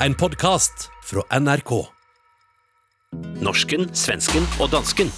[0.00, 1.70] En podkast fra NRK.
[3.40, 5.08] Norsken, svensken og dansken.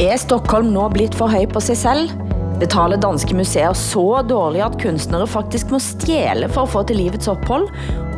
[0.00, 2.16] Er Stockholm nå blitt for høy på sig selv?
[2.64, 7.28] Betaler danske museer så dårligt, at kunstnere faktisk må stjæle for at få til livets
[7.28, 7.68] ophold?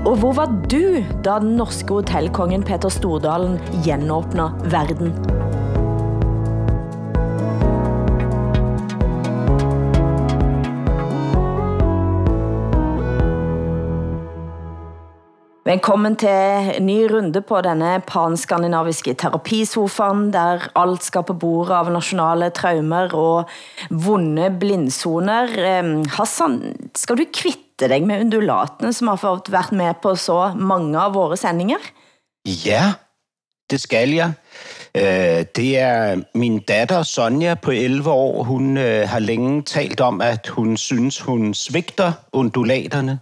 [0.06, 5.10] Og hvor var du, da den norske hotellkongen Peter Stordalen genåbner verden?
[15.66, 21.90] Velkommen til en ny runde på denne panskandinaviske terapisofaen, der alt skal på bordet av
[21.90, 23.50] nationale traumer og
[23.90, 25.50] vonde blindzoner.
[25.58, 26.60] Ehm, Hassan,
[26.94, 31.14] skal du kvitte dig med undulatene, som har fått været med på så mange av
[31.14, 31.82] våre sendinger?
[32.46, 32.92] Ja,
[33.70, 34.32] det skal jeg.
[34.94, 38.42] Øh, det er min datter Sonja på 11 år.
[38.42, 43.18] Hun øh, har længe talt om, at hun synes, hun svigter undulaterne,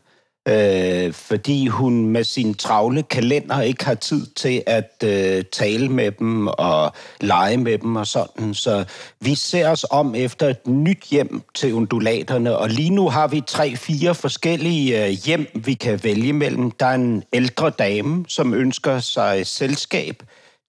[0.48, 6.10] øh, fordi hun med sin travle kalender ikke har tid til at øh, tale med
[6.10, 8.54] dem og lege med dem og sådan.
[8.54, 8.84] Så
[9.20, 13.40] vi ser os om efter et nyt hjem til undulaterne, og lige nu har vi
[13.40, 16.70] tre-fire forskellige øh, hjem, vi kan vælge mellem.
[16.70, 20.22] Der er en ældre dame, som ønsker sig selskab.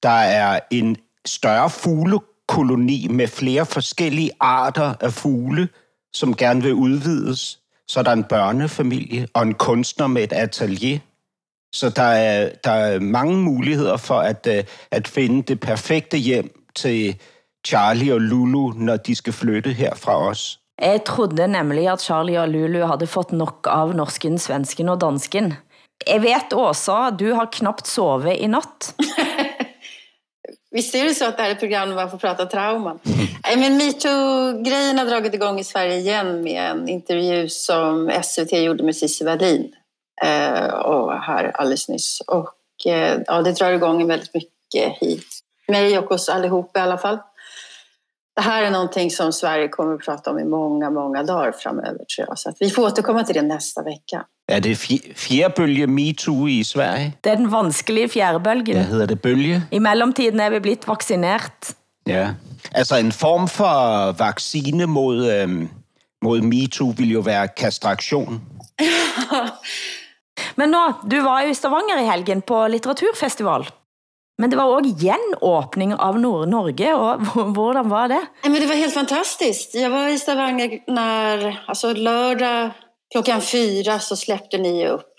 [0.03, 5.69] Der er en større fuglekoloni med flere forskellige arter af fugle,
[6.13, 7.59] som gerne vil udvides.
[7.87, 10.99] Så er der en børnefamilie og en kunstner med et atelier.
[11.75, 16.61] Så der er, der er mange muligheder for at, øh, at finde det perfekte hjem
[16.75, 17.15] til
[17.67, 20.59] Charlie og Lulu, når de skal flytte her fra os.
[20.81, 25.53] Jeg troede nemlig, at Charlie og Lulu havde fået nok av norsken, svensken og dansken.
[26.07, 28.95] Jeg vet også, at du har knapt sovet i natt.
[30.75, 32.99] Visst är det så att det här är ett program där man får prata trauman?
[33.47, 38.83] Nej, men metoo-grejen har dragit igång i Sverige igen med en intervju som SVT gjorde
[38.83, 39.71] med Cissi Wallin
[40.23, 42.21] eh, och här alldeles nyss.
[42.27, 42.53] Och
[42.91, 45.27] eh, ja, det drar igång väldigt mycket hit.
[45.67, 47.17] Mig och oss allihop i alla fall.
[48.35, 52.05] Det här är någonting som Sverige kommer att prata om i många, många dagar framöver
[52.15, 52.39] tror jag.
[52.39, 54.25] Så att vi får återkomma till det nästa vecka.
[54.51, 57.11] Er det fj- fjerde bølge MeToo i Sverige?
[57.21, 58.75] Det er den vanskelige fjerdebølgen.
[58.75, 59.21] Hvad hedder det?
[59.21, 59.61] Bølge?
[59.71, 61.71] I mellemtiden er vi blitt vaccinert.
[62.05, 62.27] Ja.
[62.71, 65.69] Altså en form for vaccine mod, øhm,
[66.21, 68.41] mod MeToo vil jo være kastration.
[70.59, 73.67] Men nå, du var jo i Stavanger i helgen på litteraturfestival.
[74.37, 77.21] Men det var også genåpning av Nord-Norge, og
[77.55, 78.21] hvordan var det?
[78.43, 79.75] Nej, men det var helt fantastiskt.
[79.75, 82.71] Jag var i Stavanger när, alltså lördag
[83.11, 85.11] klockan fyra så släppte ni upp.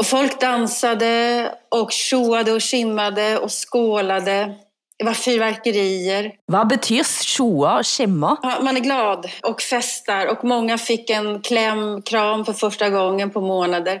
[0.00, 4.54] Och folk dansade och tjoade och skimmade och skålade.
[5.00, 6.26] Det var fyrverkerier.
[6.52, 8.36] Hvad betyr sjoa og skimmer?
[8.42, 13.30] Ja, Man är glad och festar och många fick en kläm, kram för första gången
[13.30, 14.00] på månader.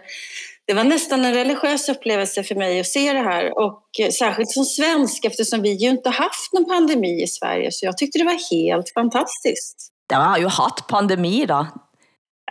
[0.66, 4.50] Det var nästan en religiös upplevelse för mig att se det här och eh, särskilt
[4.50, 8.24] som svensk eftersom vi ju inte haft någon pandemi i Sverige så jag tyckte det
[8.24, 9.76] var helt fantastiskt.
[10.08, 11.66] Det har jo haft pandemi da.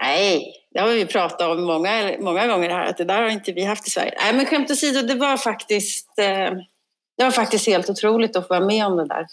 [0.02, 3.52] Nej, det har vi pratat om många, många gånger här att det där har inte
[3.52, 4.14] vi haft i Sverige.
[4.24, 6.52] Nej, men skämt åsido, det var faktiskt eh,
[7.19, 9.28] det var faktiskt helt otroligt att få vara med om det där.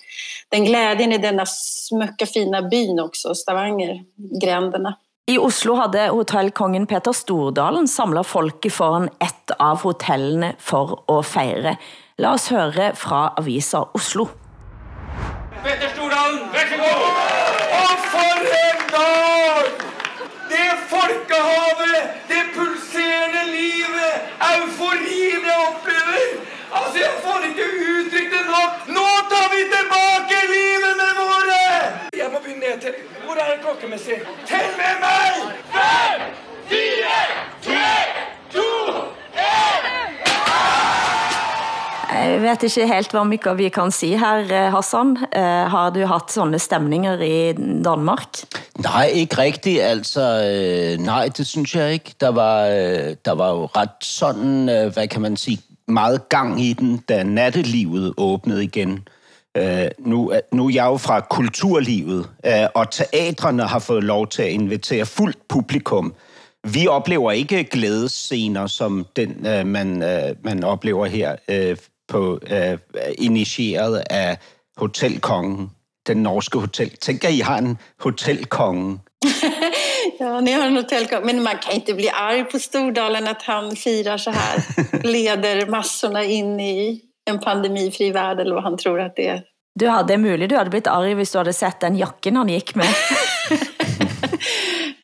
[0.48, 4.04] Den glädjen i denna smöcka fina byn också, Stavanger,
[4.41, 4.94] gränderna.
[5.26, 11.76] I Oslo havde hotellkongen Peter Stordalen samlet folket foran et av hotellene for at fejre.
[12.19, 14.26] La os høre fra Avisa Oslo.
[15.62, 17.06] Petter Stordalen, vær så god!
[17.78, 19.70] Og for en dag!
[20.50, 22.02] Det folkehavet,
[22.32, 24.12] det pulserende livet,
[24.50, 26.56] euforien jeg opplever.
[26.75, 28.72] Altså, jeg får ikke uttrykt det nok.
[28.97, 31.60] Nå tar vi tilbake livet med våre!
[32.22, 33.04] Jeg må begynne nedtelling.
[33.25, 34.19] Hvor er klokkemessig?
[34.50, 35.34] Tell med meg!
[35.76, 36.21] Fem,
[36.71, 37.19] fire,
[37.66, 37.91] tre,
[38.55, 38.69] to,
[42.16, 45.17] Jeg vet ikke helt, hvor mye vi kan si her, eh, Hassan.
[45.32, 47.52] Eh, Har du haft sånne stemninger i
[47.85, 48.40] Danmark?
[48.82, 49.81] Nej, ikke rigtigt.
[49.82, 52.14] Altså, øh, nej, det synes jeg ikke.
[52.20, 56.61] Der var, øh, der var jo ret sådan, øh, hvad kan man sige, meget gang
[56.61, 59.09] i den, da nattelivet åbnede igen.
[59.56, 64.43] Øh, nu, nu er jeg jo fra kulturlivet, øh, og teatrene har fået lov til
[64.43, 66.15] at invitere fuldt publikum.
[66.73, 71.77] Vi oplever ikke glædesscener, som den, øh, man, øh, man oplever her, øh,
[72.09, 72.79] på, øh,
[73.19, 74.38] initieret af
[74.77, 75.71] hotelkongen,
[76.06, 76.91] den norske hotel.
[76.91, 78.99] Tænker I har en hotelkonge.
[80.19, 81.26] Ja, ni har en hotellkung.
[81.26, 84.62] Men man kan inte bli arg på Stordalen att han firar så här.
[85.06, 87.00] Leder massorna in i
[87.31, 89.43] en pandemifri värld eller vad han tror att det är.
[89.75, 92.75] Du hade, möjligt du hade blivit arg om du hade sett den jacken han gick
[92.75, 92.87] med.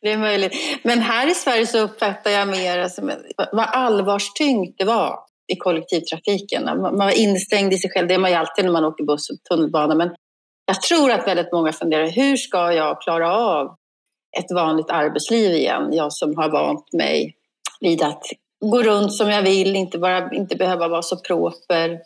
[0.01, 0.53] det är möjligt.
[0.83, 3.11] Men här i Sverige så uppfattar jag mer som
[3.51, 5.19] vad allvarstyngt det var
[5.53, 6.65] i kollektivtrafiken.
[6.81, 9.29] Man var instängd i sig själv, det är man ju alltid när man åker buss
[9.29, 9.95] och tunnelbana.
[9.95, 10.09] Men
[10.65, 13.75] jag tror att väldigt många funderar, hur ska jag klara av
[14.39, 15.93] ett vanligt arbetsliv igen?
[15.93, 17.35] Jag som har vant mig
[17.79, 18.23] vid att
[18.65, 21.99] gå runt som jag vill, inte, bara, inte behöva vara så proper.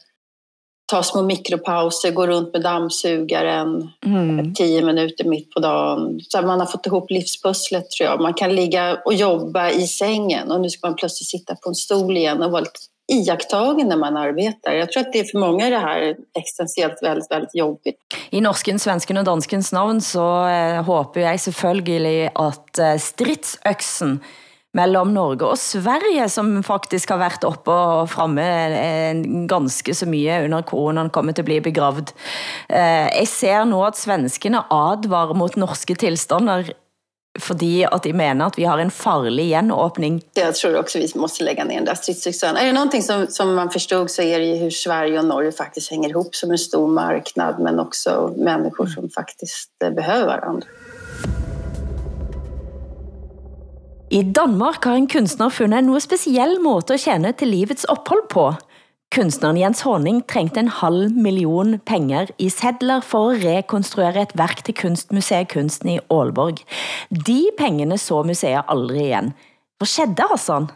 [0.92, 4.54] Ta små mikropauser, gå runt med dammsugaren mm.
[4.54, 6.20] tio minuter mitt på dagen.
[6.24, 8.22] Så man har fått ihop livspusslet tror jag.
[8.22, 11.76] Man kan ligga och jobba i sängen och nu ska man plötsligt sitta på en
[11.76, 12.80] stol igen och vara lite
[13.12, 14.74] iakttagen när man arbetar.
[14.74, 17.98] Jag tror att det är för många det här existentiellt väldigt, väldigt jobbigt.
[18.30, 20.20] I norsken, svensken och danskens navn så
[20.86, 24.18] hoppas håper jeg selvfølgelig at eh, stridsøksen
[24.78, 30.42] mellem Norge og Sverige, som faktisk har været oppe og fremme eh, ganske så mye
[30.46, 32.12] under coronan kommer til at begravd.
[32.70, 36.74] Eh, jeg ser nu, at svenskene advarer mot norske tilstander
[37.40, 40.22] fordi att de menar att vi har en farlig igenåpning.
[40.34, 42.58] Jag tror också vi måste lägga ner den där stridsyxan.
[42.58, 45.52] Är det någonting som, som man förstod så är det ju hur Sverige och Norge
[45.52, 50.68] faktiskt hänger ihop som en stor marknad men också människor som faktiskt eh, behöver varandra.
[54.10, 58.46] I Danmark har en kunstner fundet en speciell måte at tjene til livets ophold på.
[59.16, 64.66] Kunstneren Jens Håning trængte en halv million penger i sedler for at rekonstruere et værk
[64.66, 66.58] til Kunstmuseet Kunsten i Aalborg.
[67.28, 69.34] De pengene så museet aldrig igen.
[69.78, 70.68] Hvad skedde, Hassan?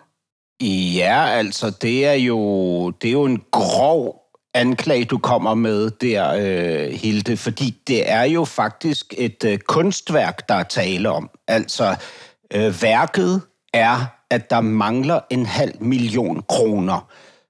[0.95, 4.21] Ja, altså det er jo, det er jo en grov
[4.53, 10.49] anklage, du kommer med der, øh, Hilde, fordi det er jo faktisk et øh, kunstværk,
[10.49, 11.29] der er tale om.
[11.47, 11.95] Altså,
[12.53, 13.41] øh, værket
[13.73, 17.07] er, at der mangler en halv million kroner.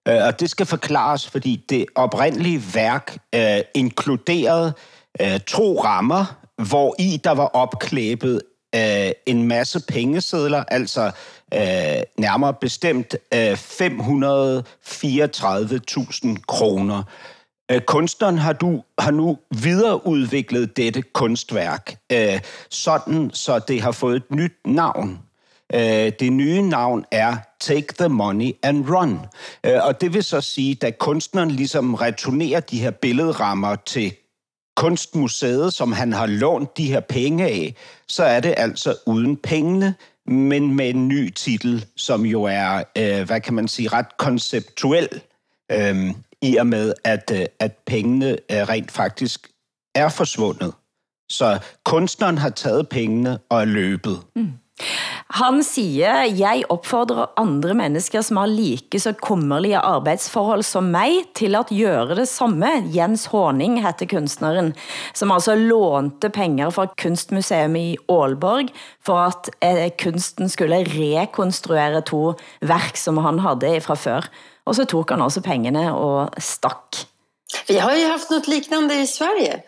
[0.07, 4.73] Øh, og det skal forklares, fordi det oprindelige værk øh, inkluderede
[5.21, 6.25] øh, to rammer,
[6.69, 8.41] hvor i der var opklæbet
[8.75, 11.11] øh, en masse pengesedler, altså
[11.53, 13.57] øh, nærmere bestemt øh, 534.000
[16.47, 17.03] kroner.
[17.71, 22.39] Øh, kunstneren har, du, har nu videreudviklet dette kunstværk, øh,
[22.69, 25.19] sådan så det har fået et nyt navn.
[25.73, 29.19] Øh, det nye navn er Take the Money and Run.
[29.65, 34.13] Øh, og det vil så sige, da kunstneren ligesom returnerer de her billedrammer til
[34.77, 37.75] kunstmuseet, som han har lånt de her penge af,
[38.07, 39.95] så er det altså uden pengene,
[40.27, 45.21] men med en ny titel, som jo er, øh, hvad kan man sige, ret konceptuel,
[45.71, 49.47] øh, i og med, at, øh, at pengene øh, rent faktisk
[49.95, 50.73] er forsvundet.
[51.29, 54.19] Så kunstneren har taget pengene og er løbet.
[54.35, 54.51] Mm.
[55.41, 61.55] Han siger, jeg opfordrer andre mennesker, som har like så kummerlige arbejdsforhold som mig, til
[61.55, 62.69] at gøre det samme.
[62.95, 64.73] Jens Horning hette kunstneren,
[65.13, 68.69] som altså lånte penger fra Kunstmuseum i Aalborg,
[69.05, 74.29] for at eh, kunsten skulle rekonstruere to værk, som han havde fra før.
[74.65, 77.05] Og så tog han også pengene og stak.
[77.67, 79.63] Vi har ju haft något liknande i Sverige.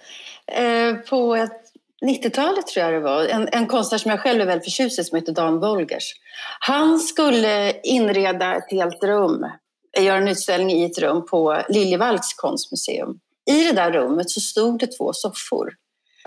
[0.47, 1.62] Eh, på et
[2.03, 5.03] 90-talet tror jag det var, en, en konstnär som jag själv är väldigt förtjust i
[5.03, 6.13] som heter Dan Wolgers.
[6.59, 9.45] Han skulle inreda ett helt rum,
[9.97, 13.19] eh, göra en utställning i ett rum på Liljevalchs konstmuseum.
[13.51, 15.73] I det där rummet så stod det två soffor.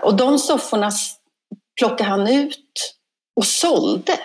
[0.03, 0.91] Och de sofforna
[1.79, 2.95] plockade han ut
[3.35, 4.19] och sålde.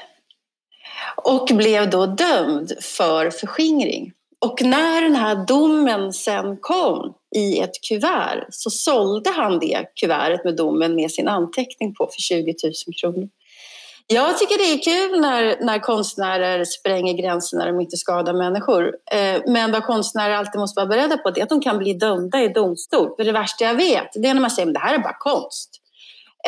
[1.16, 4.12] Och blev då dömd för förskingring.
[4.44, 10.44] Och när den här domen sen kom i ett kuvert så sålde han det kuvertet
[10.44, 13.28] med domen med sin anteckning på för 20 000 kronor.
[14.06, 18.92] Jag tycker det är kul när, när konstnärer spränger gränser när de inte skadar människor.
[19.12, 21.94] Eh, men vad konstnärer alltid måste vara beredda på det är att de kan bli
[21.94, 23.16] dömda i domstol.
[23.16, 25.16] För det värsta jag vet det är när man säger att det här är bara
[25.18, 25.70] konst.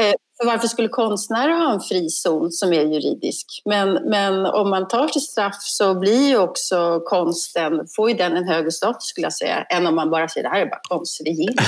[0.01, 3.47] Eh, för varför skulle konstnärer ha en frizon som är juridisk?
[3.65, 8.37] Men, men om man tar till straff så blir ju också konsten, får ju den
[8.37, 10.81] en högre status skulle jag säga, än om man bara säger det här är bara
[10.83, 11.61] konst, det gills.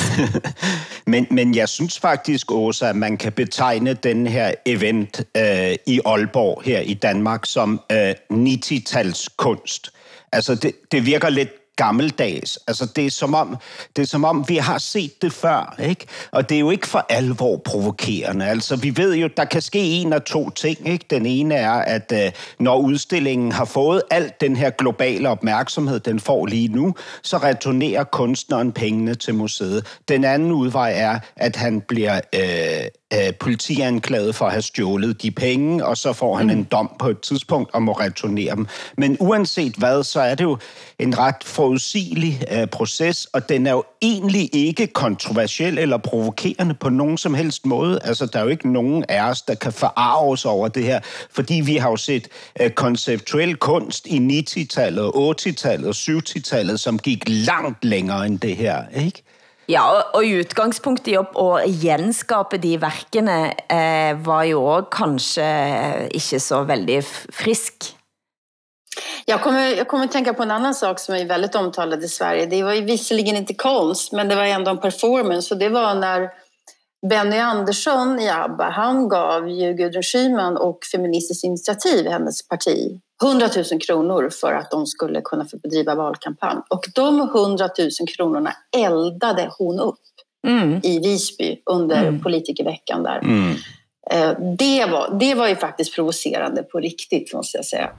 [1.05, 6.01] men, men jag syns faktiskt, også, att man kan betegne den här event äh, i
[6.05, 9.91] Aalborg här i Danmark som øh, äh, 90-talskonst.
[10.33, 12.59] Alltså det, det virker lite gammeldags.
[12.67, 13.57] Altså, det er, som om,
[13.97, 16.07] det er som om, vi har set det før, ikke?
[16.31, 18.47] Og det er jo ikke for alvor provokerende.
[18.47, 21.05] Altså, vi ved jo, der kan ske en af to ting, ikke?
[21.11, 26.21] Den ene er, at øh, når udstillingen har fået alt den her globale opmærksomhed, den
[26.21, 29.87] får lige nu, så returnerer kunstneren pengene til museet.
[30.09, 35.31] Den anden udvej er, at han bliver øh, øh, politianklaget for at have stjålet de
[35.31, 36.53] penge, og så får han mm.
[36.53, 38.67] en dom på et tidspunkt og må returnere dem.
[38.97, 40.59] Men uanset hvad, så er det jo
[40.99, 46.89] en ret uforudsigelig øh, proces, og den er jo egentlig ikke kontroversiel eller provokerende på
[46.89, 47.99] nogen som helst måde.
[48.05, 51.55] Altså, der er jo ikke nogen af os, der kan forarve over det her, fordi
[51.55, 52.29] vi har jo set
[52.61, 58.83] øh, konceptuel kunst i 90-tallet, 80-tallet og 70-tallet, som gik langt længere end det her,
[58.97, 59.23] ikke?
[59.69, 59.83] Ja,
[60.15, 66.63] og, i udgangspunktet i at genskabe de værkene eh, var jo også kanskje ikke så
[66.63, 67.96] veldig frisk.
[69.25, 72.09] Jag kommer, jag kommer att tänka på en annan sak som är väldigt omtalad i
[72.09, 72.47] Sverige.
[72.47, 75.55] Det var ju visserligen inte konst, men det var ändå en performance.
[75.55, 76.31] Och det var när
[77.09, 83.49] Benny Andersson i ABBA, han gav ju Gudrun Schyman och Feministiskt initiativ, hennes parti, 100
[83.73, 86.59] 000 kronor för att de skulle kunna få bedriva valkampanj.
[86.71, 90.01] Och de 100 000 kronorna eldade hon upp
[90.47, 90.81] mm.
[90.83, 92.23] i Visby under mm.
[92.23, 93.19] politikerveckan där.
[93.19, 93.55] Mm.
[94.59, 97.91] Det, var, det var ju faktiskt provocerande på riktigt, måste jag säga.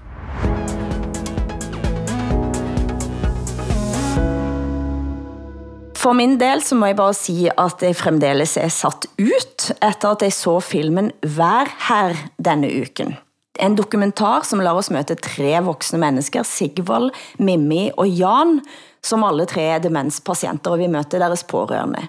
[5.97, 10.11] For min del så må jeg bare sige, at jeg fremdeles er satt ut, efter
[10.13, 13.15] at jeg så filmen Vær her denne uken.
[13.57, 17.09] En dokumentar som lader oss møte tre voksne mennesker, Sigvald,
[17.41, 18.59] Mimmi og Jan,
[19.01, 22.05] som alle tre er demenspatienter, og vi møter deres pårørende.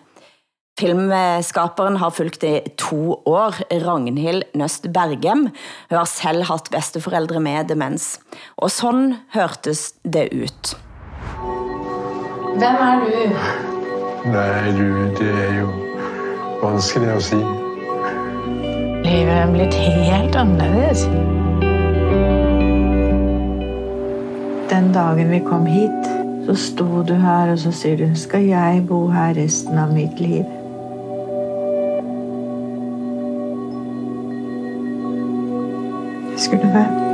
[0.78, 5.49] Filmskaperen har fulgt i to år, Ragnhild Nøst Bergem.
[5.88, 8.21] Hun har selv haft bedsteforældre med demens.
[8.57, 10.76] Og sådan hørtes det ut.
[12.59, 13.77] Hvem er du?
[14.25, 15.69] Nej, du, det er jo
[16.63, 17.47] vanskeligt at sige.
[19.05, 21.05] Livet er blevet helt anderledes.
[24.71, 26.07] Den dagen vi kom hit,
[26.47, 30.21] så stod du her, og så siger du, skal jeg bo her resten av mitt
[30.21, 30.45] liv?
[36.33, 37.08] Det skulle være.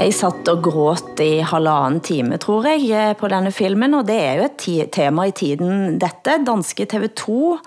[0.00, 4.16] Jeg satt og gråt i halvanden time, tror jeg, eh, på denne filmen, og det
[4.16, 6.38] er jo et tema i tiden dette.
[6.46, 7.58] Danske TV2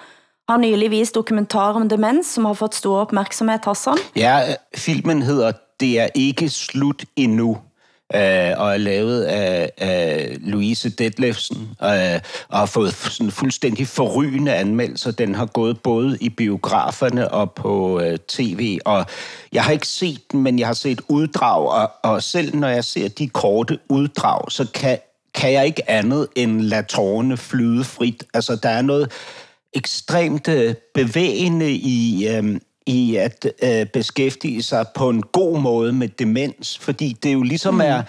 [0.49, 4.01] har nylig vist dokumentar om demens, som har fået stor opmærksomhed, Hassan.
[4.17, 7.57] Ja, filmen hedder Det er ikke slut endnu
[8.15, 12.19] øh, og er lavet af, af Louise Detlefsen, øh,
[12.49, 15.11] og har fået sådan fuldstændig forrygende anmeldelser.
[15.11, 19.05] Den har gået både i biograferne og på øh, tv, og
[19.51, 22.83] jeg har ikke set den, men jeg har set uddrag, og, og selv når jeg
[22.83, 24.97] ser de korte uddrag, så kan,
[25.33, 28.23] kan jeg ikke andet end lade tårerne flyde frit.
[28.33, 29.11] Altså, der er noget
[29.73, 32.27] ekstremt øh, bevægende i...
[32.27, 37.43] Øh, i at øh, beskæftige sig på en god måde med demens, fordi det jo
[37.43, 37.81] ligesom mm.
[37.81, 38.03] er,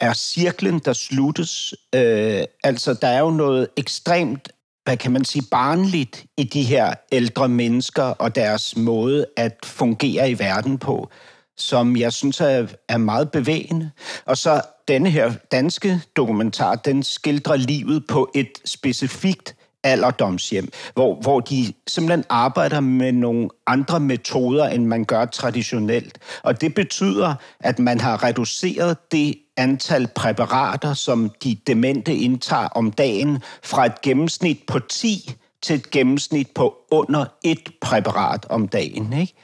[0.00, 1.74] er cirklen, der sluttes.
[1.94, 4.48] Øh, altså, der er jo noget ekstremt,
[4.84, 10.30] hvad kan man sige, barnligt i de her ældre mennesker og deres måde at fungere
[10.30, 11.10] i verden på,
[11.56, 13.90] som jeg synes er, er meget bevægende.
[14.24, 19.56] Og så denne her danske dokumentar, den skildrer livet på et specifikt
[19.86, 26.18] alderdomshjem, hvor, hvor de simpelthen arbejder med nogle andre metoder, end man gør traditionelt.
[26.42, 32.90] Og det betyder, at man har reduceret det antal præparater, som de demente indtager om
[32.90, 39.12] dagen, fra et gennemsnit på 10 til et gennemsnit på under et præparat om dagen.
[39.12, 39.34] Ikke?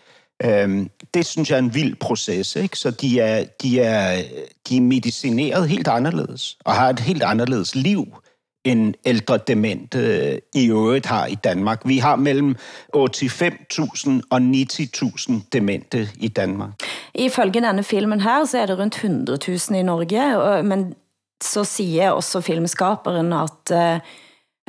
[0.44, 2.78] Øhm, det synes jeg er en vild proces, ikke?
[2.78, 4.22] Så de er, de, er,
[4.68, 8.14] de er medicineret helt anderledes, og har et helt anderledes liv,
[8.64, 11.82] en ældre dement øh, i øvrigt har i Danmark.
[11.84, 12.56] Vi har mellem
[12.96, 16.70] 85.000 og 90.000 demente i Danmark.
[17.14, 20.94] Ifølge denne filmen her, så er det rundt 100.000 i Norge, men
[21.42, 24.00] så siger også filmskaperen, at øh,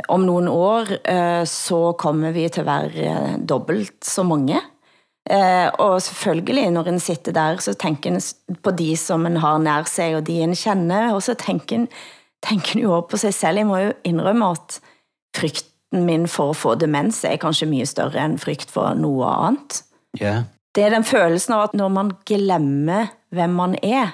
[0.07, 4.59] om nogle år, øh, så kommer vi til at være øh, dobbelt så mange.
[5.31, 8.21] Eh, og selvfølgelig, når en sitter der, så tænker en
[8.63, 11.87] på de, som en har nær sig, og de en kender, og så tænker en,
[12.49, 13.57] tænker jo på sig selv.
[13.57, 14.79] Jeg må jo indrømme, at
[15.35, 19.83] frygten min for at få demens er kanskje mye større end frygt for noget andet.
[20.19, 20.43] Ja.
[20.75, 24.07] Det er den følelsen av at når man glemmer, hvem man er.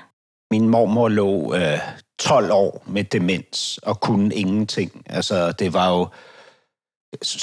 [0.51, 1.79] Min mormor lå øh,
[2.19, 5.03] 12 år med demens og kunne ingenting.
[5.05, 6.07] Altså, det var jo...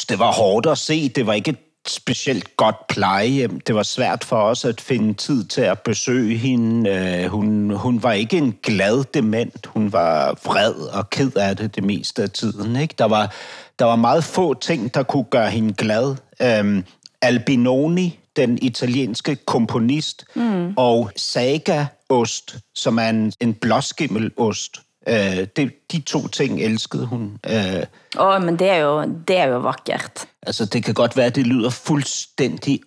[0.08, 1.08] Det var hårdt at se.
[1.08, 1.56] Det var ikke
[1.90, 3.60] specielt godt plejehjem.
[3.60, 6.90] Det var svært for os at finde tid til at besøge hende.
[6.90, 9.66] Øh, hun, hun var ikke en glad dement.
[9.66, 12.76] Hun var vred og ked af det det meste af tiden.
[12.76, 12.94] Ikke?
[12.98, 13.34] Der, var,
[13.78, 16.16] der var meget få ting, der kunne gøre hende glad.
[16.42, 16.84] Øhm,
[17.22, 20.74] Albinoni, den italienske komponist, mm.
[20.76, 27.38] og Saga-ost, som er en, en blåskimmelost, Øh, det, de to ting elskede hun.
[27.46, 27.82] Øh,
[28.18, 30.28] Åh, oh, men det er, jo, det er jo vakkert.
[30.42, 32.80] Altså, det kan godt være, at det lyder fuldstændig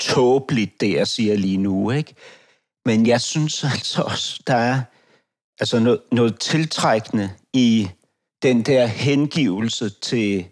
[0.00, 2.14] tåbeligt, det jeg siger lige nu, ikke?
[2.86, 4.80] Men jeg synes altså også, der er
[5.60, 7.88] altså noget, noget tiltrækkende i
[8.42, 10.44] den der hengivelse til,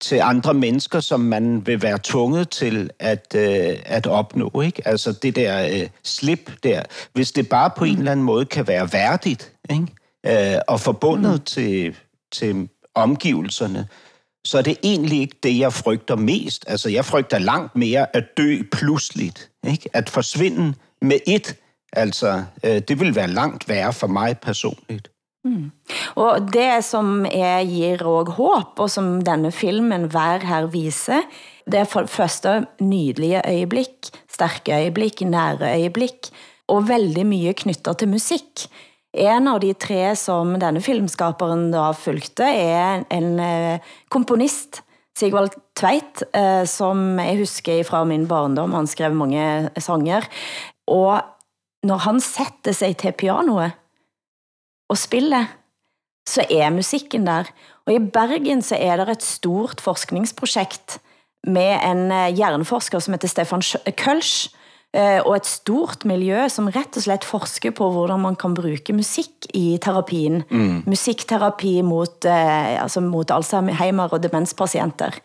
[0.00, 4.60] til andre mennesker, som man vil være tvunget til at, øh, at opnå.
[4.60, 4.88] Ikke?
[4.88, 6.82] Altså det der øh, slip der.
[7.12, 9.86] Hvis det bare på en eller anden måde kan være værdigt ikke?
[10.26, 11.44] Øh, og forbundet mm.
[11.44, 11.96] til,
[12.32, 13.88] til omgivelserne,
[14.44, 16.64] så er det egentlig ikke det, jeg frygter mest.
[16.68, 19.50] Altså, jeg frygter langt mere at dø pludseligt.
[19.66, 19.90] Ikke?
[19.92, 21.56] At forsvinde med et.
[21.92, 25.08] Altså, øh, det vil være langt værre for mig personligt.
[25.44, 25.70] Mm.
[26.14, 31.22] Og det som er gir og håb, og som denne filmen hver her viser,
[31.66, 33.88] det er for første nydelige øjeblik,
[34.30, 36.30] stærke øjeblik, nære øjeblik,
[36.68, 38.68] og veldig mye knyttet til musik.
[39.12, 44.80] En av de tre som denne filmskaperen da fulgte er en eh, komponist,
[45.18, 48.72] Sigvald Tveit, eh, som jeg husker fra min barndom.
[48.72, 50.24] Han skrev mange eh, sanger.
[50.88, 51.20] Og
[51.84, 53.76] når han sætter sig til pianoet
[54.88, 55.50] og spiller,
[56.28, 57.50] så er musikken der.
[57.86, 61.00] Og i Bergen så er der et stort forskningsprojekt
[61.46, 64.48] med en eh, hjerneforsker som heter Stefan Kölsch,
[64.92, 69.46] og et stort miljø som rett og slett forsker på hvordan man kan bruke musik
[69.56, 70.42] i terapien.
[70.50, 70.82] Mm.
[70.86, 75.16] Musikterapi mot, eh, altså mot Alzheimer og demenspatienter.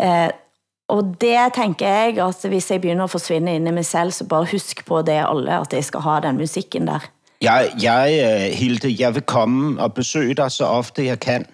[0.00, 0.30] Eh,
[0.88, 4.24] og det tænker jeg, at hvis jeg begynder at forsvinde inde i mig selv, så
[4.28, 7.04] bare husk på det alle, at jeg skal ha den musikken der.
[7.42, 11.46] Jeg, jeg Hilde, jeg vil komme og besøge dig så ofte jeg kan,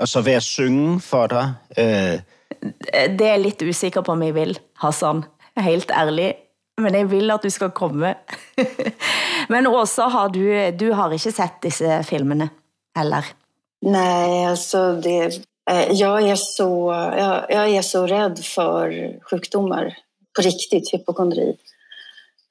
[0.00, 1.52] og så være synge for dig.
[1.76, 5.24] Det er jeg lidt usikker på, om jeg vil, Hassan.
[5.56, 6.49] Helt ærligt
[6.80, 8.14] men jeg vil at du skal komme.
[9.52, 10.44] men Åsa, har du,
[10.76, 12.50] du har ikke sett disse filmene,
[12.98, 13.24] eller?
[13.80, 15.24] Nej, alltså det,
[15.70, 19.96] eh, jag, är så, jag, jag är så rädd för sjukdomar
[20.36, 21.56] på riktigt, hypokondri.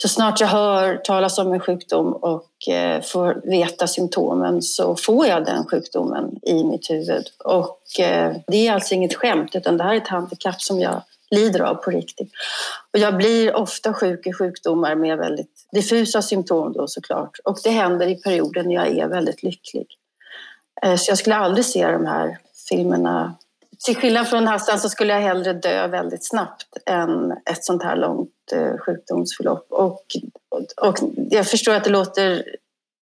[0.02, 5.28] Så snart jag hör talas om en sjukdom och eh, får veta symptomen så får
[5.28, 7.26] jag den sjukdomen i mitt huvud.
[7.44, 11.02] Och eh, det är alltså inget skämt utan det här är ett handikapp som jag
[11.32, 12.32] lider av på riktigt.
[12.94, 17.40] Och jag blir ofta sjuk i sjukdomar med väldigt diffusa symptom då såklart.
[17.44, 19.88] Och det händer i perioder när jag är väldigt lycklig.
[20.82, 22.38] Eh, så jag skulle aldrig se de här
[22.70, 23.36] filmerna.
[23.86, 27.96] Till skillnad från Hassan så skulle jag hellre dö väldigt snabbt än ett sånt här
[27.96, 29.68] långt eh, sjukdomsförlopp.
[29.70, 30.06] Och,
[30.82, 32.44] och jag förstår att det låter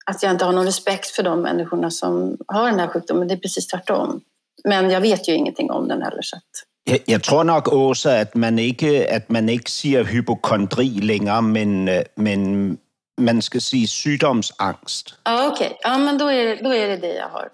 [0.07, 3.29] att jag inte har någon respekt för de människorna som har den här sjukdomen.
[3.29, 4.21] Det är precis tvärtom.
[4.65, 6.37] Men jag vet ju ingenting om den heller, så
[6.89, 11.89] jeg, jeg tror nok også, at man ikke, at man ikke siger hypokondri længere, men,
[11.89, 12.79] øh, men
[13.19, 15.19] man skal sige sygdomsangst.
[15.25, 17.49] Ah, okay, ja, men då är, då är det det, jeg har.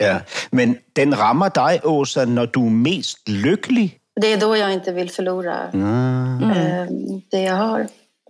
[0.00, 0.18] Ja,
[0.50, 3.98] men den rammer dig, Åsa, når du er mest lykkelig.
[4.20, 7.22] Det är då jag inte vill förlora mm.
[7.30, 7.86] det jag har,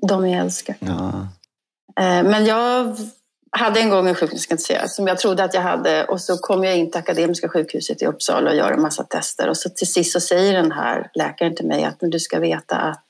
[0.08, 0.74] de jag älskar.
[0.80, 1.28] Ja.
[2.22, 2.96] Men jag
[3.50, 6.20] hade en gång en sjukdom, ska inte säga, som jag trodde att jag hade och
[6.20, 9.56] så kom jag in till Akademiska sjukhuset i Uppsala och gör en massa tester och
[9.56, 13.08] så till sist så säger den här läkaren till mig att du ska veta att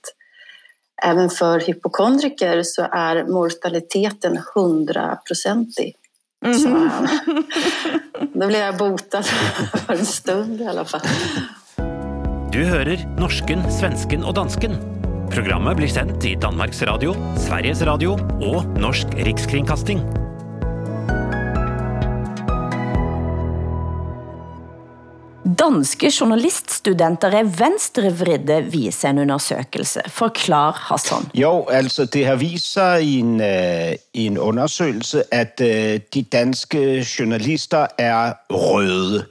[1.02, 5.94] även för hypokondriker så är mortaliteten hundraprocentig.
[6.46, 6.90] Mm.
[8.34, 9.24] Då blev jag botad
[9.86, 11.00] för en stund i alla fall.
[12.52, 14.72] Du hører norsken, svensken og dansken.
[15.28, 20.27] Programmet blir sendt i Danmarks Radio, Sveriges Radio og Norsk Rikskringkasting.
[25.58, 30.00] Danske journaliststudenter er venstrevridde, viser en undersøgelse.
[30.06, 31.30] Forklar, Hassan.
[31.34, 36.22] Jo, altså det har vist sig i en, uh, i en undersøgelse, at uh, de
[36.32, 39.24] danske journalister er røde.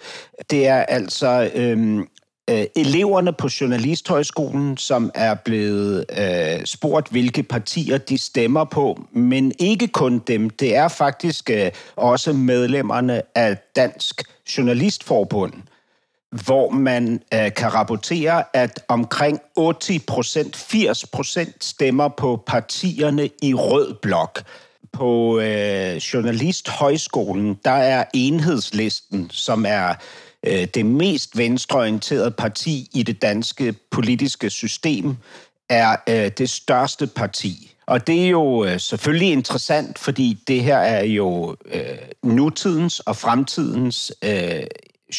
[0.50, 2.00] Det er altså um,
[2.52, 9.52] uh, eleverne på Journalisthøjskolen, som er blevet uh, spurgt, hvilke partier de stemmer på, men
[9.60, 10.50] ikke kun dem.
[10.50, 14.24] Det er faktisk uh, også medlemmerne af Dansk
[14.58, 15.54] Journalistforbund
[16.32, 23.54] hvor man øh, kan rapportere, at omkring 80 procent, 80 procent stemmer på partierne i
[23.54, 24.44] rød blok.
[24.94, 29.94] På øh, Journalisthøjskolen, der er enhedslisten, som er
[30.44, 35.18] øh, det mest venstreorienterede parti i det danske politiske system,
[35.70, 37.74] er øh, det største parti.
[37.86, 43.16] Og det er jo øh, selvfølgelig interessant, fordi det her er jo øh, nutidens og
[43.16, 44.63] fremtidens øh,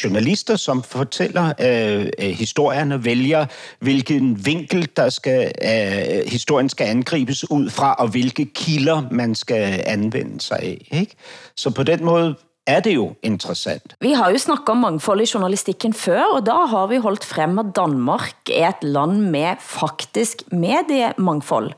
[0.04, 3.46] journalister, som fortæller øh, øh, historierne, vælger
[3.80, 9.82] hvilken vinkel, der skal, øh, historien skal angribes ud fra, og hvilke kilder man skal
[9.86, 10.88] anvende sig af.
[10.92, 11.14] Ikke?
[11.56, 12.34] Så på den måde
[12.66, 13.94] er det jo interessant.
[14.00, 17.58] Vi har jo snakket om mangfold i journalistikken før, og da har vi holdt frem,
[17.58, 21.72] at Danmark er et land med faktisk mediemangfold.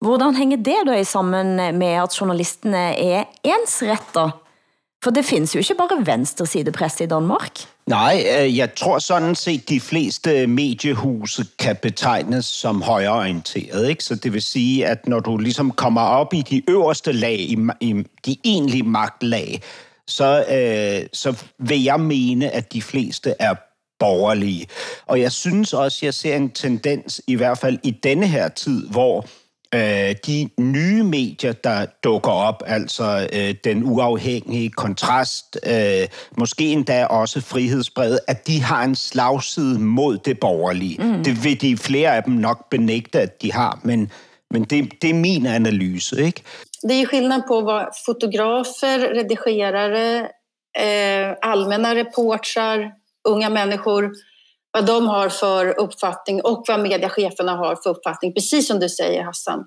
[0.00, 4.32] Hvordan hænger det da sammen med, at journalisterne er ensrettet
[5.04, 7.58] for det findes jo ikke bare venstresidepresse i Danmark.
[7.86, 13.88] Nej, øh, jeg tror sådan set, de fleste mediehuse kan betegnes som højreorienteret.
[13.88, 14.04] Ikke?
[14.04, 17.58] Så det vil sige, at når du ligesom kommer op i de øverste lag, i,
[17.80, 19.62] i de egentlige magtlag,
[20.06, 23.54] så, øh, så vil jeg mene, at de fleste er
[23.98, 24.66] borgerlige.
[25.06, 28.88] Og jeg synes også, jeg ser en tendens, i hvert fald i denne her tid,
[28.88, 29.26] hvor
[29.74, 37.06] øh, de nye medier, der dukker op, altså øh, den uafhængige kontrast, øh, måske endda
[37.06, 40.96] også frihedsbrevet, at de har en slagside mod det borgerlige.
[41.02, 41.24] Mm.
[41.24, 44.10] Det vil de flere af dem nok benægte, at de har, men,
[44.50, 46.24] men det, det er min analyse.
[46.24, 46.42] Ikke?
[46.88, 50.28] Det är skillnad på vad fotografer, redigerare,
[50.78, 52.92] eh, allmänna reportrar,
[53.24, 54.10] unga människor
[54.70, 59.22] vad de har för uppfattning och vad mediecheferna har för uppfattning, precis som du säger
[59.22, 59.64] Hassan.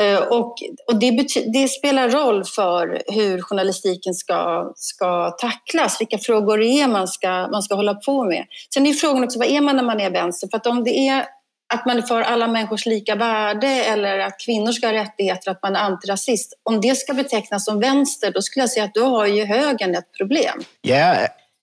[0.00, 0.54] Eh, och,
[0.86, 6.88] och det, det, spelar roll för hur journalistiken ska, ska tacklas, vilka frågor det är
[6.88, 8.44] man ska, man ska hålla på med.
[8.74, 10.48] Sen är frågan också, vad är man när man är vänster?
[10.50, 11.26] För att om det är
[11.74, 15.62] att man är för alla människors lika värde eller att kvinnor ska ha rättigheter, att
[15.62, 16.60] man är antirasist.
[16.62, 19.94] Om det ska betecknas som vänster, då skulle jag säga att då har ju högern
[19.94, 20.60] ett problem.
[20.80, 21.16] Ja,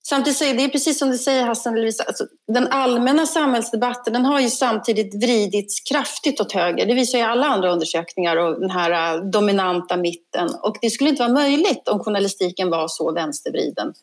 [0.07, 4.25] Samtidigt så är det precis som du säger Hassan Lovisa, alltså, den allmänna samhällsdebatten den
[4.25, 6.85] har ju samtidigt vridits kraftigt åt höger.
[6.85, 10.49] Det visar ju alla andra undersökningar och den här äh, dominanta mitten.
[10.63, 13.93] Och det skulle inte vara möjligt om journalistiken var så vänstervriden.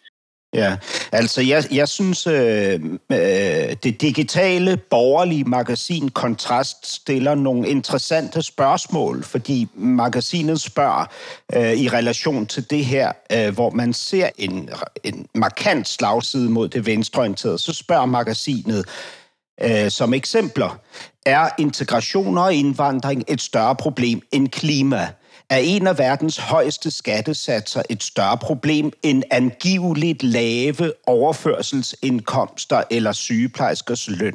[0.55, 0.77] Ja,
[1.13, 2.81] altså jeg, jeg synes, øh,
[3.13, 11.05] øh, det digitale borgerlige magasin Kontrast stiller nogle interessante spørgsmål, fordi magasinet spørger
[11.55, 14.71] øh, i relation til det her, øh, hvor man ser en,
[15.05, 18.85] en markant slagside mod det venstreorienterede, så spørger magasinet
[19.63, 20.79] øh, som eksempler,
[21.27, 25.09] er integration og indvandring et større problem end klima?
[25.51, 34.09] Er en af verdens højeste skattesatser et større problem end angiveligt lave overførselsindkomster eller sygeplejerskers
[34.09, 34.35] løn?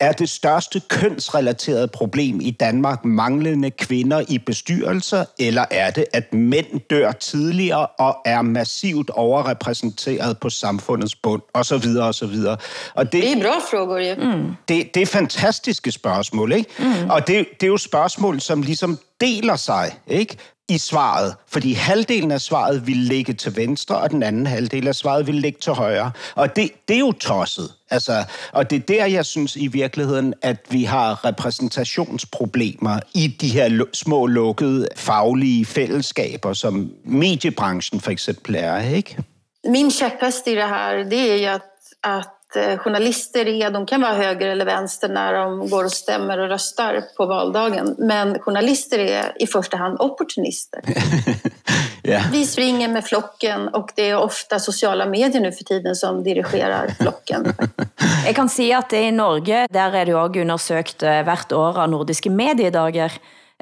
[0.00, 6.34] Er det største kønsrelaterede problem i Danmark manglende kvinder i bestyrelser, eller er det, at
[6.34, 12.26] mænd dør tidligere og er massivt overrepræsenteret på samfundets bund, og så videre, og så
[12.26, 12.56] videre.
[12.94, 14.14] Og det, det er bra frågor, ja.
[14.14, 14.52] Mm.
[14.68, 16.70] Det, det er fantastiske spørgsmål, ikke?
[16.78, 17.10] Mm.
[17.10, 20.36] Og det, det er jo spørgsmål, som ligesom deler sig ikke,
[20.70, 24.94] i svaret, fordi halvdelen af svaret vil ligge til venstre, og den anden halvdel af
[24.94, 26.10] svaret vil ligge til højre.
[26.34, 27.72] Og det, det er jo tosset.
[27.90, 33.48] Altså, og det er der, jeg synes i virkeligheden, at vi har repræsentationsproblemer i de
[33.48, 39.16] her små lukkede faglige fællesskaber, som mediebranchen for eksempel er, ikke?
[39.64, 41.62] Min käpphäst i det her, det är at,
[42.04, 45.92] at att Eh, journalister är, de kan vara höger eller vänster när de går och
[45.92, 47.94] stämmer och röstar på valdagen.
[47.98, 50.80] Men journalister är i första hand opportunister.
[52.04, 52.30] yeah.
[52.32, 56.94] Vi springer med flocken och det är ofta sociala medier nu för tiden som dirigerar
[57.00, 57.52] flocken.
[58.26, 61.88] Jag kan säga att i Norge, där är det också undersökt eh, hvert år av
[61.90, 63.12] nordiske mediedager,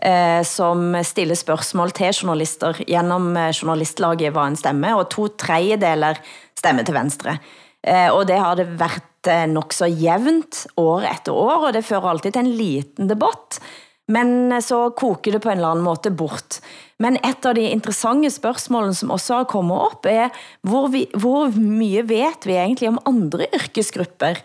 [0.03, 6.19] eh, som stiller spørgsmål til journalister genom journalistlaget Hva en stemme, og to tredjedeler
[6.59, 7.39] stemmer til venstre.
[7.87, 11.87] Eh, og det har det været eh, nok så jævnt år efter år, og det
[11.87, 13.61] fører altid til en liten debatt.
[14.09, 16.61] Men eh, så koker det på en eller anden måde bort.
[16.99, 20.35] Men et av de interessante spørgsmålene som også har kommet op, er,
[20.67, 24.41] hvor, vi, hvor mye vet vi egentlig om andre yrkesgrupper?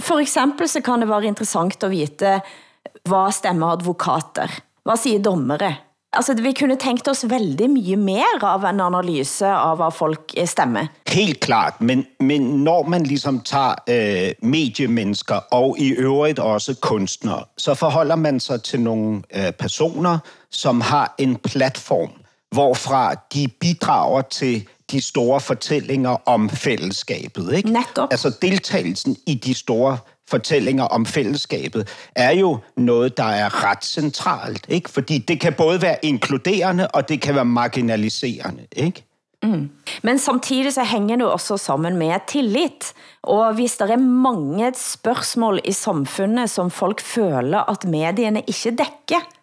[0.00, 4.48] For eksempel så kan det være interessant at vite, eh, hvad stemmer advokater?
[4.84, 5.74] Hvad siger dommere?
[6.12, 10.88] Altså, vi kunne tænkt os veldig mye mer av en analyse av hvad folk stemmer.
[11.08, 17.44] Helt klart, men, men når man ligesom tager øh, mediemennesker og i øvrigt også kunstnere,
[17.58, 20.18] så forholder man sig til nogle øh, personer,
[20.50, 22.10] som har en platform,
[22.50, 27.54] hvorfra de bidrager til de store fortællinger om fællesskabet.
[27.54, 27.72] Ikke?
[27.72, 28.08] Netop.
[28.10, 29.98] Altså deltagelsen i de store
[30.30, 34.66] fortællinger om fællesskabet, er jo noget, der er ret centralt.
[34.68, 34.90] Ikke?
[34.90, 38.66] Fordi det kan både være inkluderende, og det kan være marginaliserende.
[38.72, 39.04] Ikke?
[39.42, 39.70] Mm.
[40.02, 42.92] Men samtidig så hænger det også sammen med tillit.
[43.22, 49.39] Og hvis der er mange spørgsmål i samfundet, som folk føler, at medierne ikke dækker,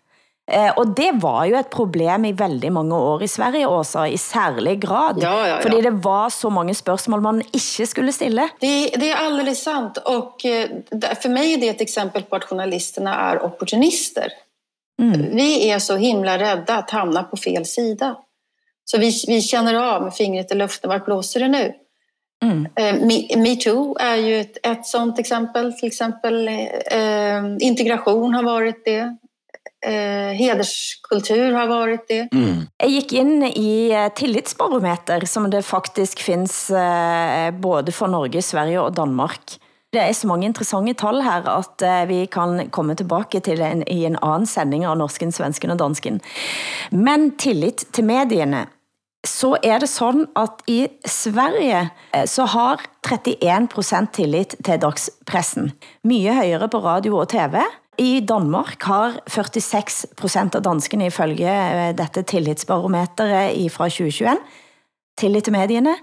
[0.47, 4.77] og det var jo et problem i veldig mange år i Sverige også, i særlig
[4.81, 5.19] grad.
[5.21, 5.57] Ja, ja, ja.
[5.61, 8.49] Fordi det var så mange spørgsmål man ikke skulle stille.
[8.59, 9.97] Det, det är alldeles sant.
[9.97, 10.69] Och eh,
[11.21, 14.31] för mig är det ett exempel på att journalisterna är opportunister.
[15.01, 15.35] Mm.
[15.35, 18.15] Vi är så himla rädda att hamna på fel sida.
[18.85, 21.73] Så vi, vi känner av med fingret i luften, vart blåser det nu?
[22.43, 22.67] Mm.
[22.75, 25.73] Eh, Metoo är ju ett, ett sånt exempel.
[25.73, 29.17] Till exempel eh, integration har varit det.
[29.87, 32.23] Eh, hederskultur har varit det.
[32.83, 38.81] Jeg gik ind i eh, tillitsbarometer, som det faktisk findes eh, både for Norge, Sverige
[38.81, 39.57] og Danmark.
[39.93, 43.85] Det er så mange interessante tal her, at eh, vi kan komme tilbage til en,
[43.87, 46.19] i en anden sending av norsken, svensken og dansken.
[46.91, 48.65] Men tillit til medierne,
[49.25, 55.71] så er det sådan, at i Sverige eh, så har 31% tillit til dagspressen.
[56.03, 57.63] Mye højere på radio og TV.
[57.97, 64.37] I Danmark har 46% av danskene ifølge eh, dette tillitsbarometeret fra 2021
[65.17, 65.95] tillit til medierne,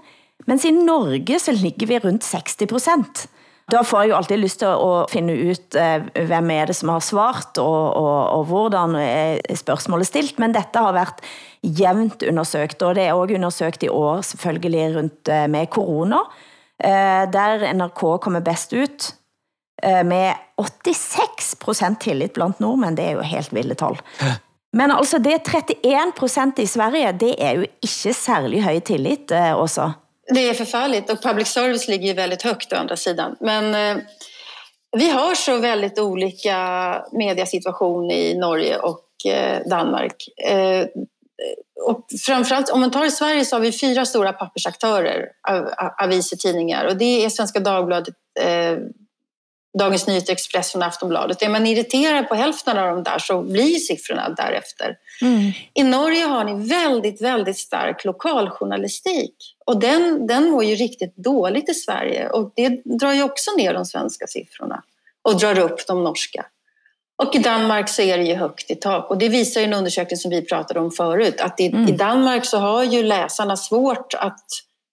[0.49, 3.25] mens i Norge så ligger vi rundt 60%.
[3.71, 6.91] Da får jeg jo alltid lyst til at finde ut eh, hvem er det som
[6.93, 11.23] har svart, og, og, og hvordan er spørgsmålet stilt, men dette har været
[11.63, 16.21] jævnt undersøgt, og det er også undersøgt i år selvfølgelig rundt eh, med corona,
[16.77, 19.13] eh, der NRK kommer best ut
[19.85, 23.99] med 86% tillit blandt nordmænd, det er jo helt vilde tal.
[24.75, 29.91] Men altså det 31% i Sverige, det er jo ikke særlig høj tillit eh, også.
[30.33, 33.35] Det är förfärligt och public service ligger ju väldigt högt å andra sidan.
[33.39, 34.03] Men eh,
[34.97, 36.57] vi har så väldigt olika
[37.11, 40.15] mediasituation i Norge och eh, Danmark.
[40.49, 40.87] Eh,
[41.85, 45.91] och framförallt om man tar i Sverige så har vi fyra stora pappersaktörer, av, av,
[45.97, 46.85] aviser, tidningar.
[46.85, 48.77] Och det är Svenska Dagbladet, eh,
[49.79, 51.41] Dagens Nyheter, Expressen och Aftonbladet.
[51.41, 54.97] Är man irriterad på hälften av dem där så blir siffrorna därefter.
[55.21, 55.51] Mm.
[55.73, 59.35] I Norge har ni väldigt, väldigt stark lokaljournalistik.
[59.65, 62.29] Och den, den mår ju riktigt dåligt i Sverige.
[62.29, 64.83] Och det drar ju också ner de svenska siffrorna.
[65.21, 66.45] Och drar upp de norska.
[67.23, 69.09] Och i Danmark så är det ju högt i tak.
[69.09, 71.41] Och det visar ju en undersökning som vi pratade om förut.
[71.41, 71.87] Att i, Mm.
[71.87, 74.45] i Danmark så har ju läsarna svårt att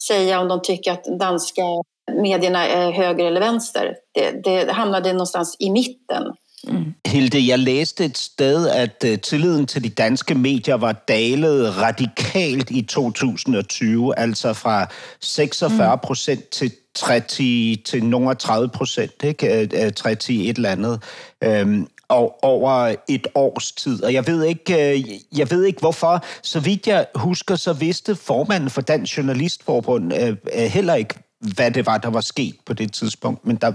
[0.09, 1.62] säga om de tycker att danska
[2.11, 3.95] medierna är höger eller vänster.
[4.15, 6.25] Det, det hamnade någonstans i mitten.
[7.07, 12.71] Hilde, jeg læste et sted, at uh, tilliden til de danske medier var dalet radikalt
[12.71, 14.87] i 2020, altså fra
[15.21, 19.69] 46 procent til 30 til nogle 30 procent, ikke?
[19.87, 21.03] Uh, 30 et eller andet,
[21.62, 24.05] um, og over et års tid.
[24.05, 25.05] Og jeg ved ikke,
[25.37, 26.25] jeg ved ikke hvorfor.
[26.43, 30.12] Så vidt jeg husker, så vidste formanden for Dansk Journalistforbund
[30.69, 33.47] heller ikke, hvad det var, der var sket på det tidspunkt.
[33.47, 33.73] Men der,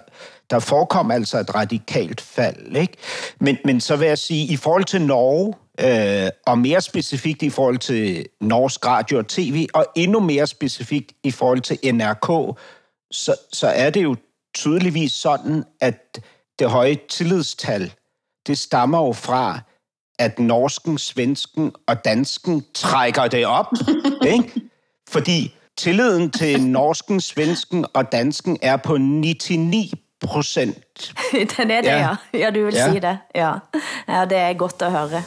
[0.50, 2.76] der forekom altså et radikalt fald.
[2.76, 2.94] Ikke?
[3.40, 7.50] Men, men så vil jeg sige, i forhold til Norge, øh, og mere specifikt i
[7.50, 12.58] forhold til Norsk Radio og TV, og endnu mere specifikt i forhold til NRK,
[13.12, 14.16] så, så er det jo
[14.56, 16.20] tydeligvis sådan, at
[16.60, 17.94] det høje tillidstal,
[18.48, 19.60] det stammer jo fra,
[20.20, 23.68] at norsken, svensken og dansken trækker det op.
[24.34, 24.62] ikke?
[25.10, 31.14] Fordi tilliden til norsken, svensken og dansken er på 99 procent.
[31.58, 31.98] Den er det, ja.
[31.98, 32.16] Ja.
[32.40, 32.92] Ja, du vil Ja.
[32.92, 33.18] si det.
[33.36, 33.52] Ja.
[34.08, 35.22] ja, det er godt at høre.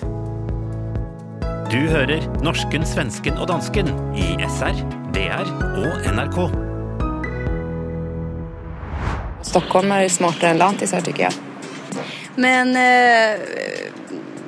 [1.71, 4.75] Du hører norsken, svensken og dansken i SR,
[5.15, 5.47] DR
[5.79, 6.51] og NRK.
[9.43, 11.33] Stockholm är smartare än lantisar tycker jag.
[12.37, 13.41] Men eh,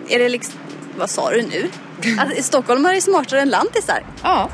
[0.08, 0.54] är det liksom...
[0.98, 1.70] Vad sa du nu?
[2.18, 4.02] Att Stockholm är smartare än lantisar?
[4.22, 4.48] Ja.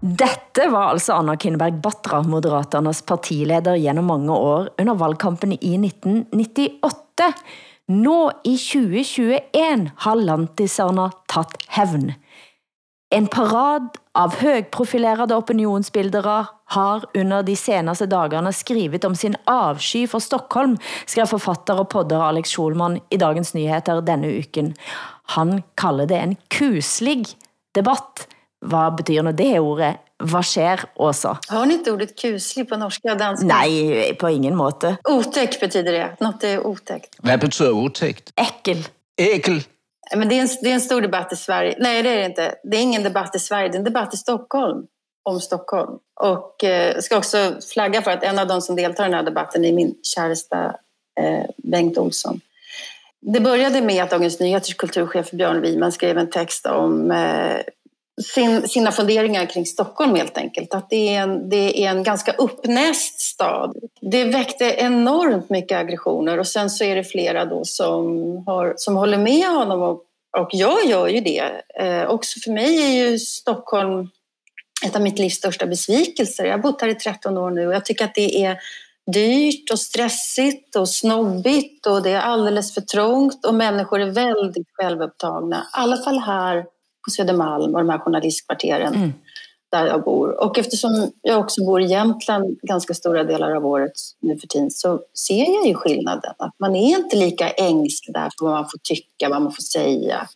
[0.00, 7.26] Dette var altså Anna Kinberg Batra, Moderaternes partileder gjennom mange år under valgkampen i 1998.
[7.92, 8.16] Nå
[8.48, 12.14] i 2021 har lantiserne tatt hevn.
[13.12, 16.38] En parad av høgprofilerede opinionsbildere
[16.76, 22.24] har under de seneste dagerne skrivet om sin avsky for Stockholm, skrev forfatter og podder
[22.30, 24.72] Alex Schulman i Dagens Nyheter denne uken.
[25.36, 27.34] Han kalder det en kuslig
[27.76, 28.29] debatt.
[28.60, 29.96] Hvad betyder nu det ordet?
[30.24, 31.36] Hvad sker, Åsa?
[31.48, 33.46] Har ni inte ordet kuslig på norska och danska?
[33.46, 34.96] Nej, på ingen måte.
[35.08, 36.16] Otäck betyder det.
[36.20, 37.16] Något är otäckt.
[37.22, 38.32] Hvad betyder utægt?
[38.36, 38.88] Äckel.
[39.16, 39.62] Ækel.
[40.16, 41.76] Men det är, en, det är en stor debatt i Sverige.
[41.78, 42.54] Nej, det är det inte.
[42.62, 43.68] Det är ingen debatt i Sverige.
[43.68, 44.86] Det är en debatt i Stockholm.
[45.22, 45.98] Om Stockholm.
[46.20, 49.22] Och eh, ska också flagga för att en av de som deltar i den här
[49.22, 50.64] debatten är min käresta
[51.20, 52.40] eh, Bengt Olsson.
[53.20, 57.56] Det började med att Dagens Nyheters kulturchef Björn Wiman skrev en text om eh,
[58.22, 60.74] sin, sina funderingar kring Stockholm helt enkelt.
[60.74, 63.76] Att det är, en, det är en ganska uppnäst stad.
[64.00, 68.06] Det väckte enormt mycket aggressioner och sen så är det flera då som,
[68.46, 70.02] har, som håller med honom och,
[70.38, 71.50] och jag gör ju det.
[71.80, 74.08] Eh, också för mig är ju Stockholm
[74.86, 76.44] ett av mitt livs största besvikelser.
[76.44, 78.58] Jag har bott här i 13 år nu och jag tycker att det är
[79.12, 84.66] dyrt och stressigt och snobbigt och det är alldeles för trångt och människor är väldigt
[84.72, 85.56] självupptagna.
[85.56, 86.64] I alla fall här
[87.04, 89.12] på Södermalm och de här journalistkvarteren.
[89.70, 90.44] där jag bor.
[90.44, 94.70] Och eftersom jag också bor i Jämtland ganska stora delar av året nu för tiden
[94.70, 96.34] så ser jag ju skillnaden.
[96.38, 99.62] Att man är inte lika ängslig där för vad man får tycka, vad man får
[99.62, 100.28] säga,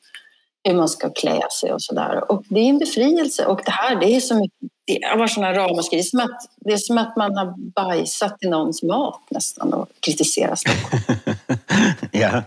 [0.64, 2.33] hur man ska klä sig och sådär.
[2.33, 3.46] Och det är en befrielse.
[3.46, 6.03] Och det här, det är så mycket, det varit sådana ramaskri.
[6.12, 11.03] Det, det är som att man har bajsat i någons mat nästan och kritiserat Stockholm.
[12.12, 12.42] ja.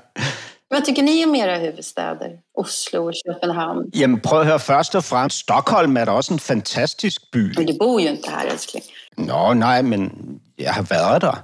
[0.70, 2.30] Hvad tycker ni om era huvudstäder?
[2.58, 3.86] Oslo og København?
[3.96, 7.58] Jamen prøv at høre, først og fremmest, Stockholm er da også en fantastisk by.
[7.58, 8.86] Men du bor jo ikke her, elskling.
[9.18, 10.12] Nå, nej, men
[10.58, 11.44] jeg har været der.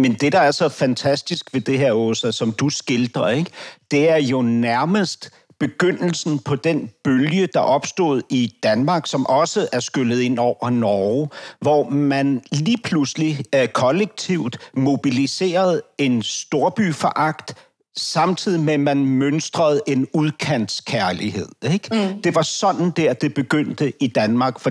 [0.00, 3.50] Men det, der er så fantastisk ved det her, Åsa, som du skildrer, ikke?
[3.90, 9.80] det er jo nærmest begyndelsen på den bølge, der opstod i Danmark, som også er
[9.80, 11.28] skyllet ind over Norge,
[11.60, 17.54] hvor man lige pludselig uh, kollektivt mobiliserede en storbyforagt,
[17.98, 21.48] samtidig med, at man mønstrede en udkantskærlighed.
[21.72, 21.88] Ikke?
[21.92, 22.22] Mm.
[22.22, 24.70] Det var sådan der, det begyndte i Danmark for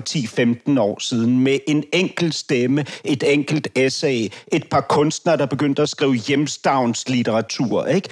[0.75, 5.81] 10-15 år siden, med en enkelt stemme, et enkelt essay, et par kunstnere, der begyndte
[5.81, 7.85] at skrive hjemstavnslitteratur.
[7.85, 8.09] Ikke?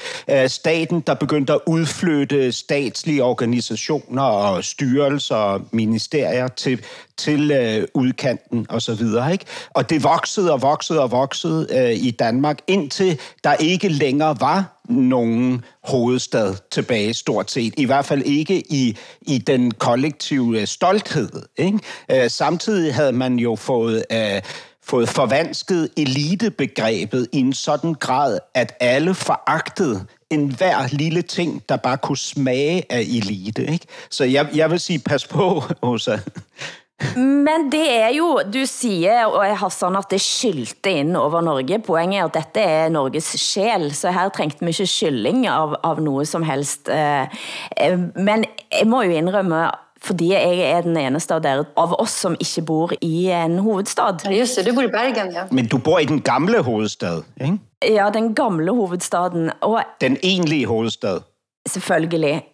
[0.47, 6.82] Staten, der begyndte at udflytte statslige organisationer og styrelser og ministerier til,
[7.17, 9.32] til øh, udkanten og så videre.
[9.32, 9.45] Ikke?
[9.69, 14.75] Og det voksede og voksede og voksede øh, i Danmark, indtil der ikke længere var
[14.89, 17.74] nogen hovedstad tilbage stort set.
[17.78, 21.30] I hvert fald ikke i, i den kollektive øh, stolthed.
[21.58, 21.80] Ikke?
[22.12, 24.06] Øh, samtidig havde man jo fået...
[24.12, 24.41] Øh,
[24.88, 31.76] fået forvansket elitebegrebet i en sådan grad, at alle foragtede en hver lille ting, der
[31.76, 33.65] bare kunne smage af elite.
[33.65, 33.86] Ikke?
[34.10, 36.17] Så jeg, jeg vil sige, pas på, Åsa.
[37.16, 41.80] Men det er jo, du siger, og Hassan, at det skyldte ind over Norge.
[41.84, 46.00] Poenget er, at dette er Norges sjæl, så her trængte vi ikke skylding av, av
[46.00, 46.88] noget som helst.
[46.90, 47.28] Eh,
[48.16, 49.66] men jeg må jo indrømme,
[50.06, 54.24] fordi jeg er den eneste av, der, av oss som ikke bor i en hovedstad.
[54.26, 55.46] Ja, just det, du bor i Bergen, ja.
[55.52, 57.58] Men du bor i den gamle hovedstad, ikke?
[57.92, 59.52] Ja, den gamle hovedstaden.
[59.62, 61.26] Og den egentlige hovedstad.
[61.68, 62.46] Selvfølgelig.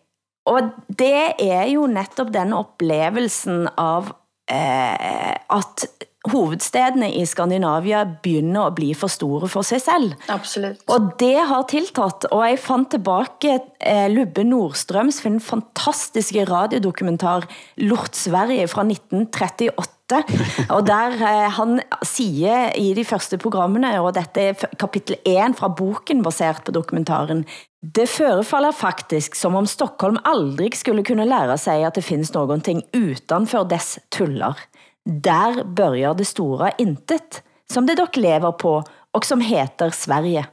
[0.50, 4.16] Og det er jo netop den oplevelsen av
[4.52, 5.86] eh, at
[6.30, 10.14] hovedstedene i Skandinavia begynder at blive for store for sig selv.
[10.30, 10.78] Absolut.
[10.88, 18.16] Og det har tiltaget, og jeg fandt tilbage eh, Lubbe Nordstrøms fin fantastiske radiodokumentar Lort
[18.16, 19.72] Sverige fra 1938,
[20.76, 25.68] og der eh, han siger i de første programmene, og dette er kapitel 1 fra
[25.68, 27.46] boken baseret på dokumentaren,
[27.82, 32.84] det förefaller faktisk som om Stockholm aldrig skulle kunne lære sig at det findes någonting
[32.94, 34.58] utanför dess tullar.
[35.24, 37.42] Der börjar det store intet,
[37.74, 40.46] som det dock lever på, og som heter Sverige.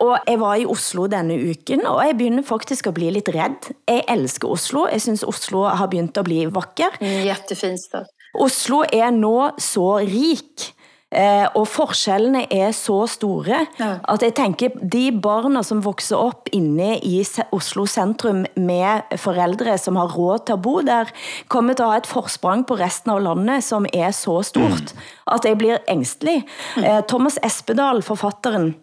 [0.00, 3.70] Og jeg var i Oslo denne uken, og jeg begynder faktisk at bli lidt redd.
[3.88, 4.86] Jeg elsker Oslo.
[4.90, 6.98] Jeg synes Oslo har begyndt at bli vakker.
[7.00, 8.10] Mm, jättefin stad.
[8.34, 10.70] Oslo er nå så rik,
[11.14, 13.90] eh, og forskellene er så store, ja.
[14.10, 17.22] at jeg tænker, de barna som vokser op inne i
[17.54, 21.10] Oslo centrum med forældre som har råd til at bo der,
[21.48, 25.04] kommer til at have et forsprang på resten av landet, som er så stort, mm.
[25.36, 26.42] at jeg blir ængstelig.
[26.76, 26.84] Mm.
[26.84, 28.74] Eh, Thomas Espedal, forfatteren,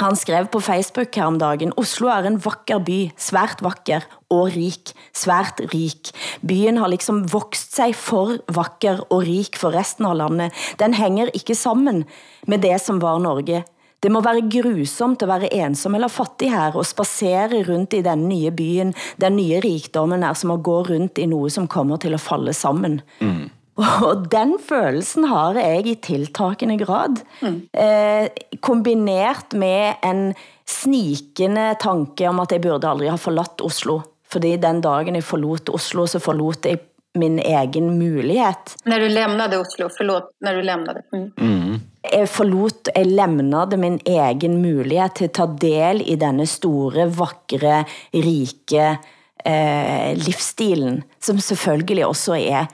[0.00, 4.54] han skrev på Facebook her om dagen, Oslo er en vakker by, svært vakker og
[4.56, 6.10] rik, svært rik.
[6.42, 10.64] Byen har liksom vokst sig for vakker og rik for resten av landet.
[10.82, 12.04] Den hænger ikke sammen
[12.50, 13.62] med det som var Norge.
[14.04, 18.26] Det må være grusomt at være ensom eller fattig her og spasere rundt i den
[18.28, 18.92] nye byen.
[19.20, 22.52] Den nye rikdommen er som at gå rundt i noget som kommer til at falde
[22.52, 23.00] sammen.
[23.20, 23.48] Mm.
[24.06, 27.20] Og den følelsen har jeg i tiltakende grad.
[27.42, 27.60] Mm.
[27.72, 30.26] Eh, kombinert med en
[30.68, 34.00] snikende tanke om at jeg burde aldrig ha forladt Oslo.
[34.30, 36.80] Fordi den dagen jeg forlot Oslo, så forlot jeg
[37.14, 38.54] min egen mulighed.
[38.84, 41.02] När du lämnade Oslo, förlåt, när du lämnade.
[41.12, 41.32] Mm.
[41.40, 41.80] Mm.
[42.12, 47.84] Jeg forlot, jeg lämnade min egen mulighed til at ta del i denne store, vakre,
[48.12, 48.96] rike
[49.44, 52.66] eh, livsstilen, som selvfølgelig også er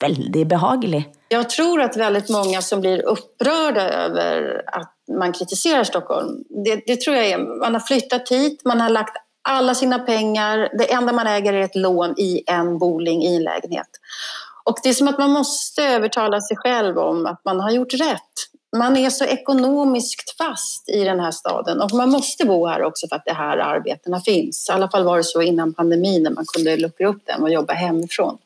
[0.00, 1.08] väldigt behaglig.
[1.28, 7.00] Jag tror att väldigt många som blir upprörda över att man kritiserar Stockholm, det, det
[7.00, 9.16] tror jag är, man har flyttat hit, man har lagt
[9.48, 13.42] alla sina pengar, det enda man äger är ett lån i en boling i en
[13.42, 13.88] lägenhet.
[14.64, 17.94] Och det är som att man måste övertala sig själv om att man har gjort
[17.94, 18.20] rätt.
[18.76, 23.08] Man är så ekonomiskt fast i den här staden och man måste bo här också
[23.08, 24.68] för att det här arbetena finns.
[24.68, 27.50] I alla fall var det så innan pandemin när man kunde luckra upp den och
[27.50, 28.38] jobba hemifrån.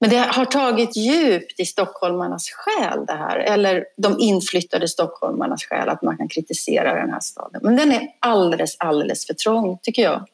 [0.00, 5.88] Men det har tagit djupt i stockholmarnas själ det här, eller de inflyttade stockholmarnas själ,
[5.88, 7.60] att man kan kritisera den här staden.
[7.64, 10.24] Men den är alldeles, alldeles för trång, tycker jag.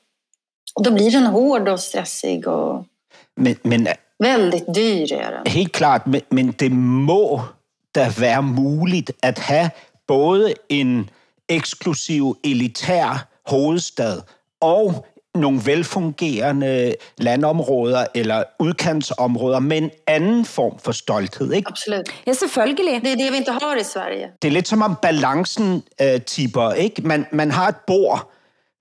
[0.75, 2.49] Och då blir den hård och stressig.
[2.49, 2.85] Och...
[3.37, 3.89] Men, men
[4.19, 5.47] Väldigt dyr är den.
[5.53, 7.43] Helt klart, men, men det må
[7.95, 9.71] da være muligt at have
[10.09, 11.11] både en
[11.49, 14.23] eksklusiv elitær hovedstad
[14.61, 15.05] og
[15.37, 21.53] nogle velfungerende landområder eller udkantsområder med en anden form for stolthed.
[21.53, 21.69] Ikke?
[21.69, 22.09] Absolut.
[22.27, 23.03] Ja, selvfølgelig.
[23.05, 24.29] Det är det vi inte har i Sverige.
[24.43, 26.73] Det er lidt som om balancen øh, tipper.
[26.73, 27.03] Ikke?
[27.03, 28.33] Man, man har et bord,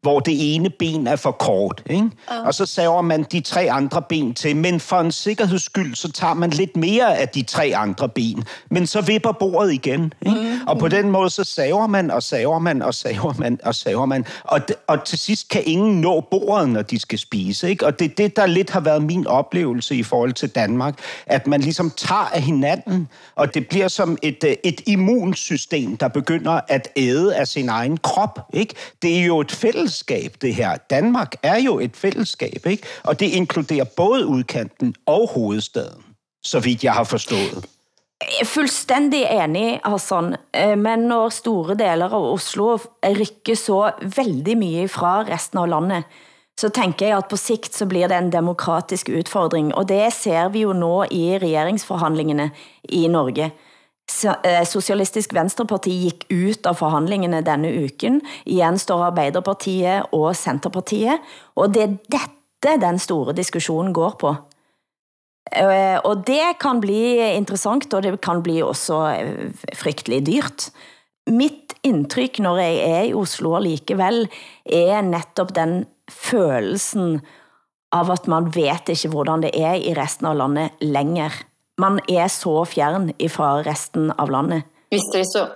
[0.06, 1.84] hvor det ene ben er for kort.
[1.90, 2.10] Ikke?
[2.46, 6.12] Og så saver man de tre andre ben til, men for en sikkerheds skyld, så
[6.12, 10.14] tager man lidt mere af de tre andre ben, men så vipper bordet igen.
[10.26, 10.38] Ikke?
[10.38, 10.68] Mm.
[10.68, 14.06] Og på den måde, så saver man, og saver man, og saver man, og saver
[14.06, 14.26] man.
[14.44, 17.70] Og, og til sidst kan ingen nå bordet, når de skal spise.
[17.70, 17.86] Ikke?
[17.86, 21.48] Og det er det, der lidt har været min oplevelse i forhold til Danmark, at
[21.48, 26.60] man ligesom tager af hinanden, og det bliver som et, øh, et immunsystem, der begynder
[26.68, 28.40] at æde af sin egen krop.
[28.54, 28.76] Ikke?
[29.02, 29.52] Det er jo et
[29.96, 30.78] fællesskab, det her.
[30.90, 32.88] Danmark er jo et fællesskab, ikke?
[33.04, 36.04] og det inkluderer både udkanten og hovedstaden,
[36.44, 37.66] så vidt jeg har forstået.
[38.22, 44.58] Jeg er fuldstændig enig, Hassan, eh, men når store deler av Oslo rykker så veldig
[44.58, 46.04] mye fra resten av landet,
[46.58, 50.50] så tænker jeg, at på sigt så bliver det en demokratisk udfordring, og det ser
[50.50, 52.52] vi jo nå i regeringsforhandlingene
[52.90, 53.52] i Norge.
[54.06, 58.22] Eh, Socialistisk Venstreparti gik ut af forhandlingene denne uken.
[58.46, 61.22] Igen står Arbeiderpartiet og Centerpartiet,
[61.56, 64.36] og det er dette den store diskussionen går på.
[65.52, 70.70] Eh, og det kan bli interessant, og det kan bli også eh, frygtelig dyrt.
[71.30, 74.28] Mitt indtryk når jeg er i Oslo likevel,
[74.66, 77.20] er netop den følelsen
[77.96, 81.46] av at man vet ikke, hvordan det er i resten av landet længere.
[81.82, 84.64] Man er så fjern ifra resten av landet.
[84.92, 85.48] Visst är det så.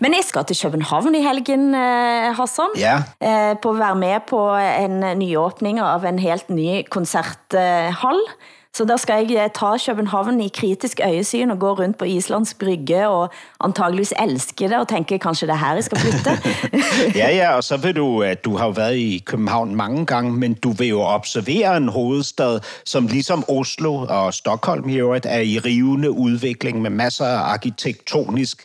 [0.00, 2.76] Men jeg skal til København i helgen, eh, Hassan.
[2.78, 2.98] Ja.
[3.20, 8.20] Eh, På at være med på en nyåbning av en helt ny koncerthall.
[8.74, 13.08] Så der skal jeg ta København i kritisk øjesyn og gå rundt på Islands brygge
[13.08, 16.30] og antageligvis elske det og tænke, kanskje det er her jeg skal flytte.
[17.20, 20.54] Ja, ja, og så vil du, at du har været i København mange gange, men
[20.54, 25.58] du vil jo observere en hovedstad, som ligesom Oslo og Stockholm i øvrigt er i
[25.58, 28.64] rivende udvikling med masser af arkitektonisk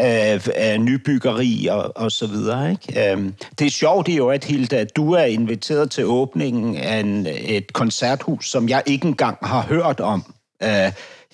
[0.00, 2.70] øh, øh, nybyggeri og, og så videre.
[2.70, 3.12] Ikke?
[3.12, 7.26] Øh, det er sjovt i øvrigt, Hilda, at du er inviteret til åbningen af en,
[7.26, 10.24] et koncerthus, som jeg ikke engang har hørt om.
[10.62, 10.68] Øh,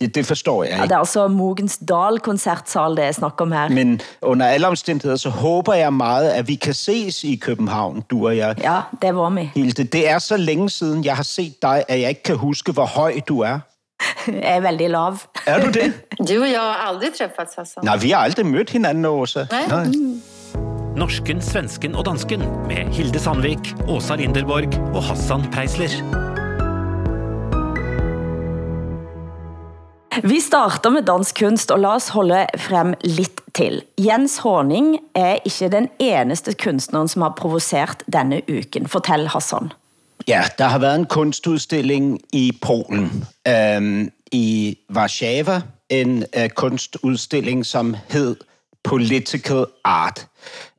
[0.00, 0.88] ja, det forstår jeg Ja, ikke.
[0.88, 3.68] det er altså Mogens Dal koncertsal, det jeg snakker om her.
[3.68, 8.26] Men under alle omstændigheder, så håber jeg meget, at vi kan ses i København, du
[8.26, 8.54] og jeg.
[8.62, 9.48] Ja, det var med.
[9.54, 12.72] Hilde, det er så længe siden, jeg har set dig, at jeg ikke kan huske,
[12.72, 13.58] hvor høj du er.
[14.26, 15.16] Jeg er veldig lav.
[15.46, 15.92] Er du det?
[16.28, 17.84] Du og jeg har aldrig träffats, Hassan.
[17.84, 19.44] Nej, vi har aldrig mødt hinanden, Åsa.
[19.70, 19.86] Nej.
[20.96, 26.31] Norsken, svensken og dansken med Hilde Sandvik, Åsa Linderborg og Hassan Preisler.
[30.20, 33.82] Vi starter med dansk kunst, og lad os holde frem lidt til.
[33.98, 38.86] Jens Horning er ikke den eneste kunstneren, som har provoceret denne uken.
[38.86, 39.72] Fortæl, Hassan.
[40.28, 47.96] Ja, der har været en kunstudstilling i Polen, øhm, i Warszawa, en øh, kunstudstilling, som
[48.08, 48.36] hed
[48.84, 50.26] Political Art.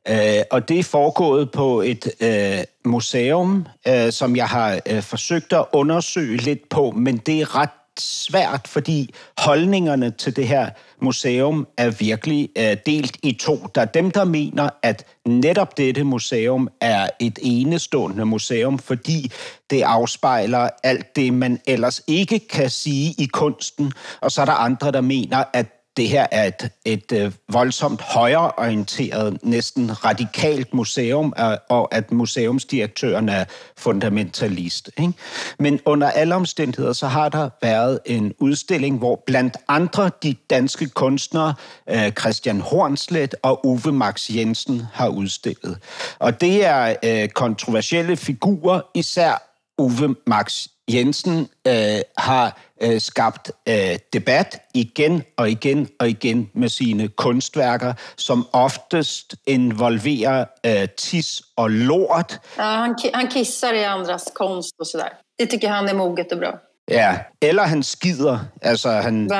[0.08, 5.52] Øh, og det er foregået på et øh, museum, øh, som jeg har øh, forsøgt
[5.52, 7.70] at undersøge lidt på, men det er ret
[8.00, 10.70] svært, fordi holdningerne til det her
[11.00, 13.56] museum er virkelig øh, delt i to.
[13.74, 19.32] Der er dem, der mener, at netop dette museum er et enestående museum, fordi
[19.70, 23.92] det afspejler alt det, man ellers ikke kan sige i kunsten.
[24.20, 25.66] Og så er der andre, der mener, at
[25.96, 33.28] det her er et, et øh, voldsomt højreorienteret, næsten radikalt museum, øh, og- at museumsdirektøren
[33.28, 33.44] er
[33.76, 34.90] fundamentalist.
[34.98, 35.12] Ikke?
[35.58, 40.88] Men under alle omstændigheder, så har der været en udstilling, hvor blandt andre de danske
[40.88, 41.54] kunstnere,
[41.90, 45.78] øh, Christian Hornslet og Uwe Max Jensen har udstillet.
[46.18, 53.96] Og det er øh, kontroversielle figurer, især Uwe Max Jensen øh, har øh, skabt øh,
[54.12, 61.70] debat igen og igen og igen med sine kunstværker, som oftest involverer øh, tis og
[61.70, 62.40] lort.
[62.58, 65.08] Ja, han, han kissar i andras konst och sådär.
[65.38, 66.58] Det tycker han är moget och bra.
[66.90, 69.30] Ja, eller han skider, altså han,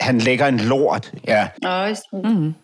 [0.00, 1.12] han lægger en lort.
[1.28, 1.48] Ja.
[1.62, 2.54] Ja, just mm.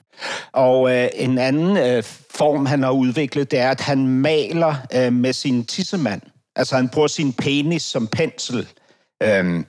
[0.53, 5.13] Og øh, en anden øh, form, han har udviklet, det er, at han maler øh,
[5.13, 6.23] med sin tissemand.
[6.59, 8.69] Altså han bruger sin penis som pensel.
[9.23, 9.67] Øhm,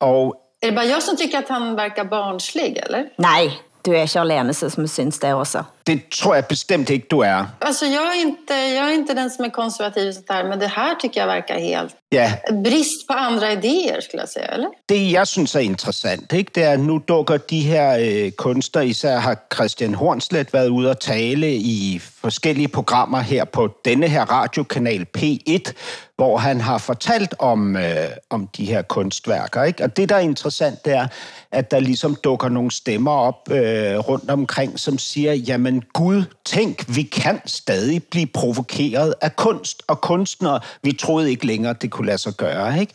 [0.00, 3.04] og Är det bara jag som tycker att han verkar barnslig, eller?
[3.18, 3.50] Nej,
[3.86, 5.62] du er ikke alene som synes det også.
[5.88, 7.46] Det tror jag bestämt inte du är.
[7.58, 10.58] Alltså jag är, inte, jag är inte den som är konservativ och sånt där, men
[10.58, 11.96] det här tycker jag verkar helt...
[12.10, 12.30] Ja,
[12.64, 14.68] Brist på andra idéer skulle jag säga, eller?
[14.88, 19.18] det jeg synes er interessant, ikke, det at nu dukker de her øh, kunstnere, især
[19.18, 25.06] har Christian Hornslet været ude at tale i forskellige programmer her på denne her radiokanal
[25.18, 25.72] P1,
[26.16, 29.62] hvor han har fortalt om, øh, om de her kunstværker.
[29.62, 29.84] Ikke?
[29.84, 31.06] Og det, der er interessant, det er,
[31.52, 36.96] at der ligesom dukker nogle stemmer op øh, rundt omkring, som siger, jamen Gud, tænk,
[36.96, 40.60] vi kan stadig blive provokeret af kunst og kunstnere.
[40.82, 42.80] Vi troede ikke længere, det kunne lade sig gøre.
[42.80, 42.94] Ikke?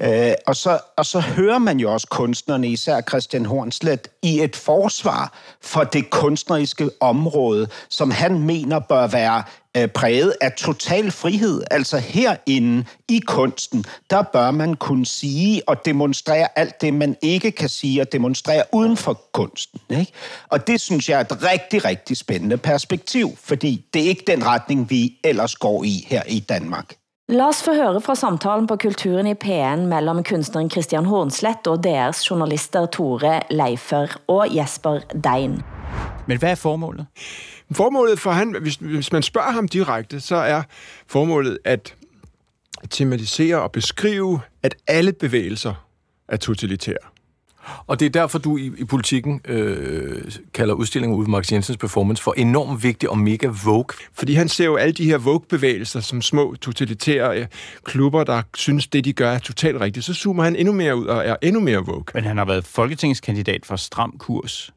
[0.00, 4.56] Øh, og, så, og så hører man jo også kunstnerne, især Christian Hornslet, i et
[4.56, 9.42] forsvar for det kunstneriske område, som han mener bør være
[9.78, 11.62] øh, præget af total frihed.
[11.70, 17.50] Altså herinde i kunsten, der bør man kunne sige og demonstrere alt det, man ikke
[17.50, 19.80] kan sige og demonstrere uden for kunsten.
[19.90, 20.12] Ikke?
[20.48, 24.46] Og det synes jeg er et rigtig, rigtig spændende perspektiv, fordi det er ikke den
[24.46, 26.94] retning, vi ellers går i her i Danmark.
[27.30, 31.78] Lad os få høre fra samtalen på Kulturen i P1 mellem kunstneren Christian Hornslet og
[31.86, 35.62] DR's journalister Tore Leifer og Jesper Dein.
[36.26, 37.06] Men hvad er formålet?
[37.72, 40.62] Formålet for han, hvis, hvis man spørger ham direkte, så er
[41.06, 41.94] formålet at
[42.90, 45.86] tematisere og beskrive, at alle bevægelser
[46.28, 46.96] er totalitære.
[47.86, 52.22] Og det er derfor, du i, i politikken øh, kalder udstillingen Uwe Max Jensens performance
[52.22, 53.96] for enormt vigtig og mega vogue.
[54.12, 57.46] Fordi han ser jo alle de her vogue-bevægelser som små totalitære øh,
[57.84, 60.04] klubber, der synes, det de gør er totalt rigtigt.
[60.04, 62.04] Så zoomer han endnu mere ud og er endnu mere vogue.
[62.14, 64.72] Men han har været folketingskandidat for stram kurs.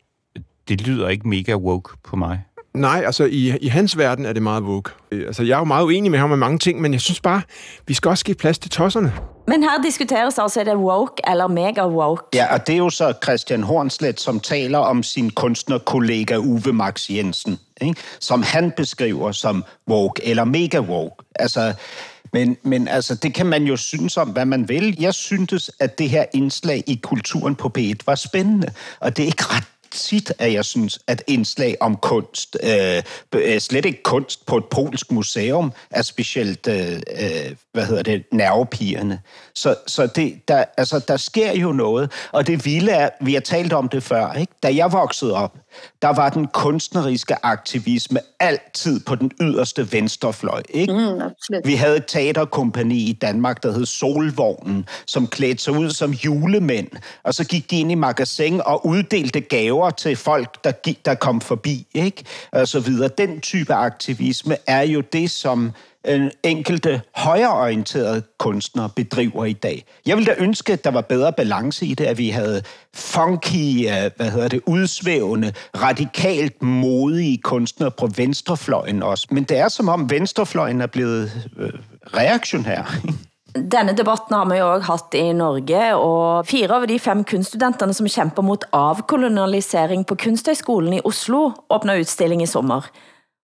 [0.67, 2.43] Det lyder ikke mega woke på mig.
[2.73, 4.91] Nej, altså i, i hans verden er det meget woke.
[5.11, 7.21] Øh, Altså jeg er jo meget uenig med ham med mange ting, men jeg synes
[7.21, 7.41] bare,
[7.87, 9.13] vi skal også give plads til tosserne.
[9.47, 12.23] Men her diskuteres altså, er det woke eller mega woke?
[12.33, 17.09] Ja, og det er jo så Christian Hornslet, som taler om sin kunstnerkollega Uwe Max
[17.09, 18.01] Jensen, ikke?
[18.19, 21.15] som han beskriver som woke eller mega woke.
[21.35, 21.73] Altså,
[22.33, 24.95] men, men altså, det kan man jo synes om, hvad man vil.
[24.99, 28.67] Jeg syntes, at det her indslag i kulturen på P1 var spændende,
[28.99, 33.03] og det er ikke ret tit, at jeg synes, at indslag om kunst, øh,
[33.35, 38.23] øh, slet ikke kunst på et polsk museum, er specielt, øh, øh hvad hedder det,
[38.31, 39.21] nervepigerne.
[39.55, 43.41] Så, så det, der, altså, der sker jo noget, og det vilde er, vi har
[43.41, 44.53] talt om det før, ikke?
[44.63, 45.55] da jeg voksede op,
[46.01, 50.61] der var den kunstneriske aktivisme altid på den yderste venstrefløj.
[50.69, 50.93] Ikke?
[50.93, 51.65] Mm, absolut.
[51.65, 56.87] Vi havde et teaterkompani i Danmark, der hed Solvognen, som klædte sig ud som julemænd,
[57.23, 61.15] og så gik de ind i magasin og uddelte gaver til folk, der, gik, der
[61.15, 62.23] kom forbi, ikke?
[62.51, 63.09] Og så videre.
[63.17, 65.71] Den type aktivisme er jo det, som
[66.43, 69.85] enkelte højreorienterede kunstnere bedriver i dag.
[70.05, 73.87] Jeg ville da ønske, at der var bedre balance i det, at vi havde funky,
[73.87, 79.27] øh, hvad hedder det, udsvævende, radikalt modige kunstnere på venstrefløjen også.
[79.31, 81.69] Men det er som om venstrefløjen er blevet øh,
[82.05, 82.95] reaktionær.
[83.55, 87.93] Denne debatten har vi jo også haft i Norge, og fire av de fem kunststudenterne
[87.93, 92.87] som kæmper mot avkolonialisering på Kunsthøjskolen i Oslo åbner udstilling i sommer.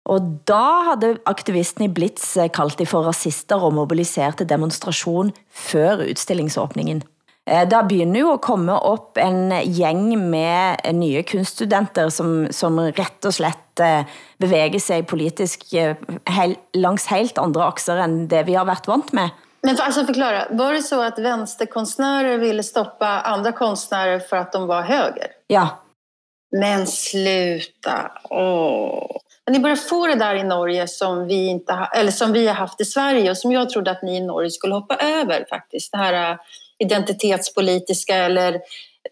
[0.06, 6.06] Og da havde aktivisten i Blitz kaldt de for rasister og mobiliseret til demonstration før
[6.06, 7.02] udstillingsåbningen.
[7.46, 13.26] Eh, Der begynder jo at komme op en gjeng med nye kunststudenter, som, som rett
[13.26, 14.04] og slett eh,
[14.38, 15.94] bevæger sig politisk eh,
[16.28, 19.28] hel, langs helt andre akser end det vi har været vant med.
[19.62, 24.52] Men för, alltså förklara, var det så att vänsterkonstnärer ville stoppa andra konstnärer för att
[24.52, 25.26] de var höger?
[25.46, 25.68] Ja.
[26.52, 28.12] Men sluta!
[28.30, 29.16] Åh.
[29.50, 32.54] Ni börjar få det där i Norge som vi, inte ha, eller som vi har
[32.54, 35.92] haft i Sverige och som jag trodde att ni i Norge skulle hoppa över faktiskt.
[35.92, 36.36] Det här äh,
[36.78, 38.60] identitetspolitiska eller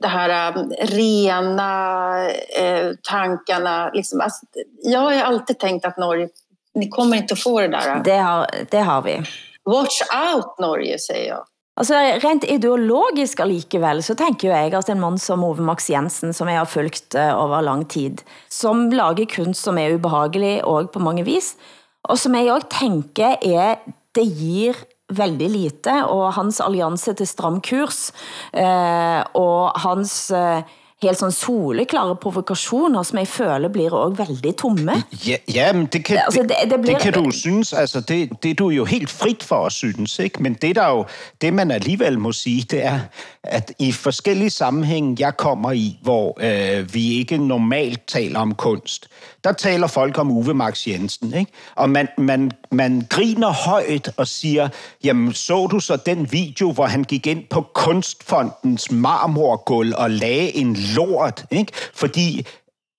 [0.01, 3.91] det här äh, rena eh, tankarna.
[3.95, 4.21] Liksom.
[4.21, 4.47] Alltså,
[4.83, 6.29] jag har ju alltid tänkt att Norge,
[6.75, 8.03] ni kommer inte att få det där.
[8.05, 9.23] Det har, det har vi.
[9.65, 10.01] Watch
[10.35, 11.45] out Norge, säger jag.
[11.75, 16.49] Altså rent ideologisk allikevel, så tænker jeg at en mand som Ove Max Jensen, som
[16.49, 21.03] jeg har fulgt øh, over lang tid, som lager kunst som er ubehagelig og på
[21.03, 21.57] mange vis,
[22.05, 23.75] og som jeg også tænker er,
[24.15, 28.13] det giver veldig lite, og hans alliance til stram kurs,
[28.55, 30.63] eh, øh, og hans øh,
[31.07, 34.93] helt sådan soleklare provokationer, som jeg føler bliver også veldig tomme.
[35.27, 37.73] Ja, ja men det kan, Altså, det, det- bliver- det kan du synes.
[37.73, 40.43] Altså, det, det er du jo helt frit for at synes, ikke?
[40.43, 41.05] Men det, der jo,
[41.41, 43.01] det, man alligevel må sige, det er,
[43.45, 49.09] at i forskellige sammenhænge, jeg kommer i, hvor øh, vi ikke normalt taler om kunst,
[49.45, 51.53] der taler folk om Uwe Max Jensen, ikke?
[51.75, 54.69] Og man, man, man griner højt og siger,
[55.05, 60.57] jamen, så du så den video, hvor han gik ind på Kunstfondens marmorgulv og lagde
[60.57, 61.73] en lort, ikke?
[61.95, 62.47] Fordi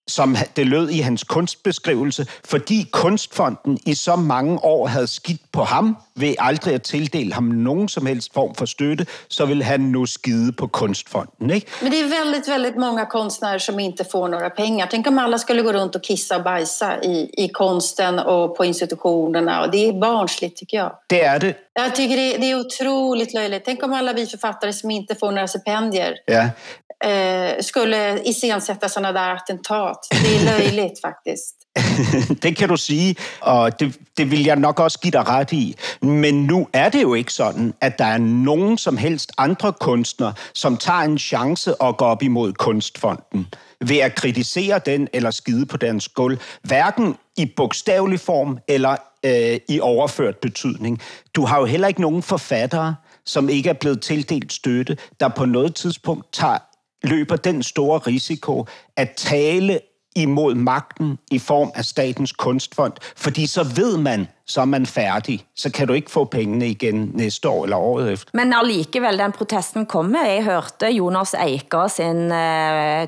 [0.08, 5.64] som det lød i hans kunstbeskrivelse, fordi Kunstfonden i så mange år havde skidt på
[5.64, 9.80] ham, ved aldrig at tildele ham nogen som helst form for støtte, så vil han
[9.80, 11.50] nu skide på Kunstfonden.
[11.52, 11.68] Ikke?
[11.82, 14.88] Men det är väldigt, väldigt många konstnärer som inte får några pengar.
[14.92, 18.66] Tänk om alla skulle gå runt och kissa och bajsa i, i konsten och på
[18.66, 19.62] institutionerna.
[19.62, 20.92] Och det är barnsligt tycker jag.
[21.08, 21.54] Det er det.
[21.74, 23.66] Jag tycker det, det är otroligt löjligt.
[23.66, 26.50] Tänk om alla vi författare som inte får några stipendier Ja.
[27.10, 29.95] eh, skulle iscensätta sådana där attentat.
[30.12, 31.56] Det er løjligt, faktiskt.
[32.44, 35.76] det kan du sige, og det, det vil jeg nok også give dig ret i.
[36.02, 40.34] Men nu er det jo ikke sådan, at der er nogen som helst andre kunstnere,
[40.54, 43.48] som tager en chance og går op imod kunstfonden
[43.82, 46.38] ved at kritisere den eller skide på dens gulv.
[46.64, 51.02] Hverken i bogstavelig form eller øh, i overført betydning.
[51.36, 55.46] Du har jo heller ikke nogen forfattere, som ikke er blevet tildelt støtte, der på
[55.46, 56.58] noget tidspunkt tager,
[57.06, 58.66] løber den store risiko
[58.98, 59.80] at tale
[60.16, 65.46] imod magten i form af Statens Kunstfond, fordi så ved man, så er man færdig.
[65.56, 68.32] Så kan du ikke få pengene igen næste år eller året efter.
[68.34, 70.26] Men allikevel, den protesten kommer.
[70.26, 73.08] Jeg hørte Jonas Eiker sin eh,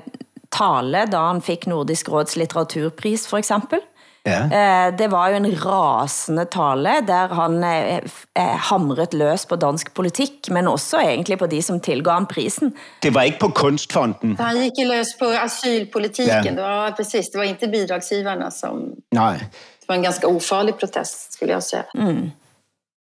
[0.52, 3.80] tale, da han fik Nordisk Råds litteraturpris, for eksempel.
[4.28, 4.42] Ja.
[4.52, 8.00] Eh, Det var jo en rasende tale, der han eh,
[8.36, 12.74] eh, hamret løs på dansk politik, men også egentlig på de som tilgav ham prisen.
[13.02, 14.36] Det var ikke på Kunstfonden.
[14.40, 16.46] Han gick ju lös på asylpolitiken.
[16.46, 16.52] Ja.
[16.52, 18.94] Det var, precis, det var inte bidragsgivarna som...
[19.12, 19.40] Nej.
[19.80, 21.84] Det var en ganska ofarlig protest skulle jag säga.
[21.98, 22.32] Mm.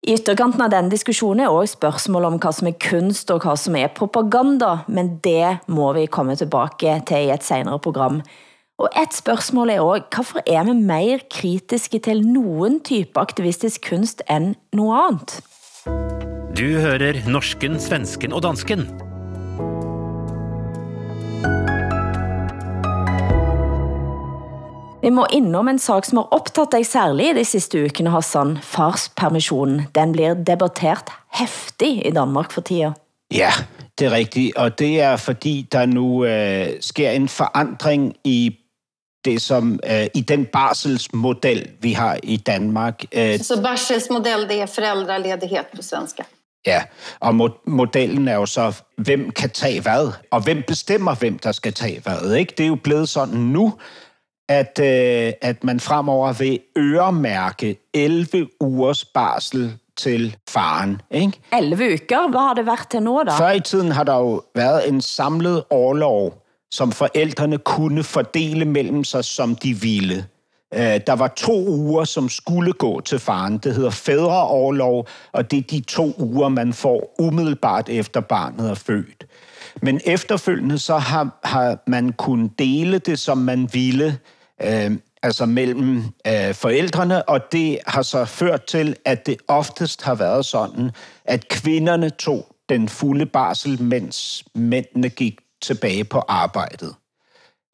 [0.06, 3.58] I ytterkanten av denne diskussionen er også spørgsmål om hvad som er kunst og hvad
[3.60, 8.22] som er propaganda, men det må vi komme tilbage til i et senere program.
[8.80, 14.22] Og et spørgsmål er også, hvorfor er vi mer kritiske til nogen type aktivistisk kunst
[14.30, 15.40] end noget andet?
[16.58, 18.78] Du hører norsken, svensken og dansken.
[25.02, 28.58] Vi må innom en sak som har optaget dig særlig i de sidste ukene, Hassan.
[28.62, 29.82] Farspermissionen.
[29.94, 32.92] Den blir debattert heftig i Danmark for tida.
[33.30, 33.52] Ja,
[33.98, 34.56] det er rigtigt.
[34.56, 38.56] Og det er fordi, der nu øh, sker en forandring i
[39.24, 43.04] det som øh, i den barselsmodel, vi har i Danmark.
[43.12, 46.22] Øh, Så Barsels modell, det är föräldraledighet på svenska.
[46.66, 46.82] Ja,
[47.20, 51.52] og mo- modellen er jo så, hvem kan tage hvad, og hvem bestemmer, hvem der
[51.52, 52.34] skal tage hvad.
[52.34, 52.54] Ikke?
[52.58, 53.72] Det er jo blevet sådan nu,
[54.48, 61.00] at, øh, at man fremover vil øremærke 11 ugers barsel til faren.
[61.10, 61.32] Ikke?
[61.52, 63.38] 11 uker, hvad har det været til nu da?
[63.38, 66.39] Før i tiden har der jo været en samlet årlov,
[66.70, 70.26] som forældrene kunne fordele mellem sig, som de ville.
[70.74, 73.58] Øh, der var to uger, som skulle gå til faren.
[73.58, 78.74] Det hedder fædreårlov, og det er de to uger, man får umiddelbart efter barnet er
[78.74, 79.26] født.
[79.82, 84.18] Men efterfølgende så har, har man kunnet dele det, som man ville,
[84.62, 84.90] øh,
[85.22, 90.46] altså mellem øh, forældrene, og det har så ført til, at det oftest har været
[90.46, 90.90] sådan,
[91.24, 96.94] at kvinderne tog den fulde barsel, mens mændene gik tilbage på arbejdet.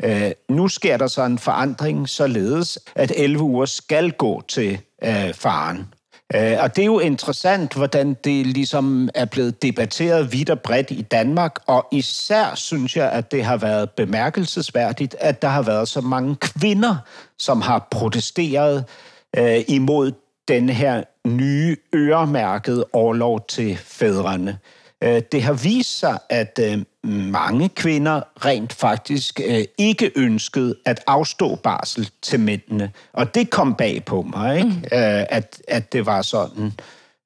[0.04, 5.34] Øh, nu sker der så en forandring, således at 11 uger skal gå til øh,
[5.34, 5.94] faren.
[6.34, 10.90] Øh, og det er jo interessant, hvordan det ligesom er blevet debatteret vidt og bredt
[10.90, 15.88] i Danmark, og især synes jeg, at det har været bemærkelsesværdigt, at der har været
[15.88, 16.96] så mange kvinder,
[17.38, 18.84] som har protesteret
[19.36, 20.12] øh, imod
[20.48, 24.58] den her nye øremærkede overlov til fædrene.
[25.04, 31.00] Øh, Det har vist sig, at øh, mange kvinder rent faktisk øh, ikke ønskede at
[31.06, 32.90] afstå barsel til mændene.
[33.12, 34.68] Og det kom bag på mig, ikke?
[34.68, 34.84] Mm.
[34.90, 36.72] At, at det var sådan.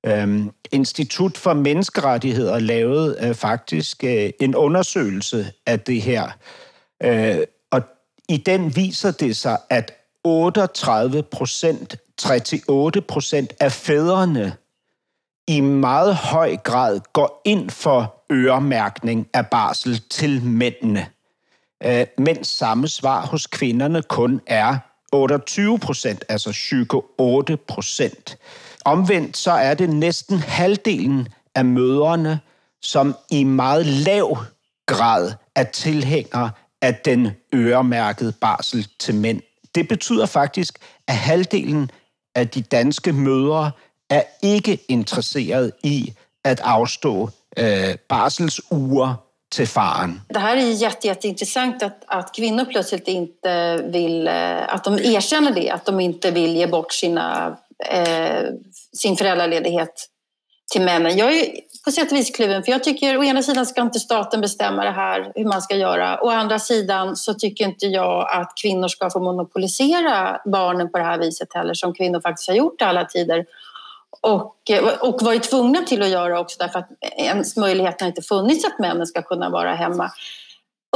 [0.06, 6.28] Øhm, Institut for Menneskerettigheder lavede øh, faktisk øh, en undersøgelse af det her.
[7.02, 7.38] Øh,
[7.70, 7.82] og
[8.28, 9.92] i den viser det sig, at
[10.24, 11.96] 38 procent,
[12.68, 14.52] 38 procent af fædrene
[15.48, 21.06] i meget høj grad går ind for øremærkning af barsel til mændene,
[21.84, 24.78] øh, mens samme svar hos kvinderne kun er
[25.12, 26.52] 28 procent, altså
[27.18, 28.38] 28 procent.
[28.84, 32.40] Omvendt så er det næsten halvdelen af mødrene,
[32.82, 34.38] som i meget lav
[34.86, 36.50] grad er tilhængere
[36.82, 39.40] af den øremærkede barsel til mænd.
[39.74, 40.78] Det betyder faktisk,
[41.08, 41.90] at halvdelen
[42.34, 43.70] af de danske mødre
[44.10, 46.14] er ikke interesseret i
[46.44, 49.14] at afstå øh, barselsuger
[49.50, 50.22] til faren.
[50.28, 55.52] Det här är jätte, jätteintressant att, att kvinnor plötsligt inte vill, eh, att de erkänner
[55.52, 57.56] det, att de inte vill ge bort sina,
[57.88, 58.44] eh,
[58.92, 60.08] sin föräldraledighet
[60.72, 61.16] till männen.
[61.16, 61.46] Jag är
[61.84, 64.84] på sätt och vis kluven, för jag tycker å ena sidan ska inte staten bestämma
[64.84, 66.20] det här, hur man ska göra.
[66.22, 71.04] Å andra sidan så tycker inte jag att kvinnor ska få monopolisera barnen på det
[71.04, 73.44] här viset heller, som kvinnor faktiskt har gjort i alla tider.
[74.20, 74.56] Och,
[75.00, 78.78] och varit tvungna till att göra också därför att ens möjlighet har inte funnits att
[78.78, 80.10] männen ska kunna vara hemma.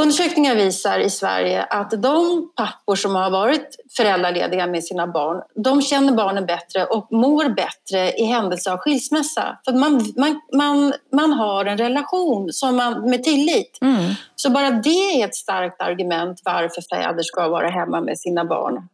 [0.00, 5.82] Undersökningar visar i Sverige att de pappor som har varit föräldralediga med sina barn, de
[5.82, 9.58] känner barnen bättre och mår bättre i händelse av skilsmässa.
[9.64, 13.78] För man, man, man, man har en relation som man, med tillit.
[13.82, 14.14] Mm.
[14.36, 18.88] Så bara det är ett starkt argument varför fäder ska vara hemma med sina barn.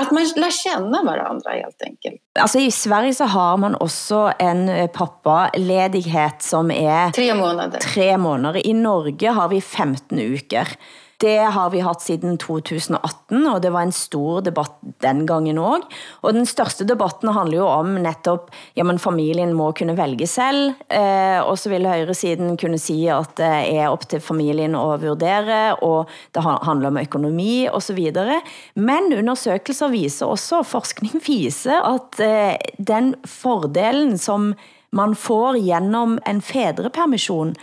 [0.00, 2.20] Att man lär känna varandra helt enkelt.
[2.40, 7.78] Altså i Sverige så har man også en eh, pappaledighed som er Tre måneder.
[7.80, 8.66] tre måneder.
[8.66, 10.68] I Norge har vi 15 uker.
[11.20, 15.98] Det har vi haft siden 2018, og det var en stor debatt den gangen også.
[16.24, 21.40] Og den største debatten handler jo om netop, jamen familien må kunne vælge selv, eh,
[21.44, 26.08] og så vil højresiden kunne sige, at det er op til familien at vurdere, og
[26.34, 28.40] det handler om økonomi og så videre.
[28.74, 34.54] Men undersøgelser viser også, forskning viser, at eh, den fordelen, som
[34.90, 37.54] man får gennem en fædrepermission,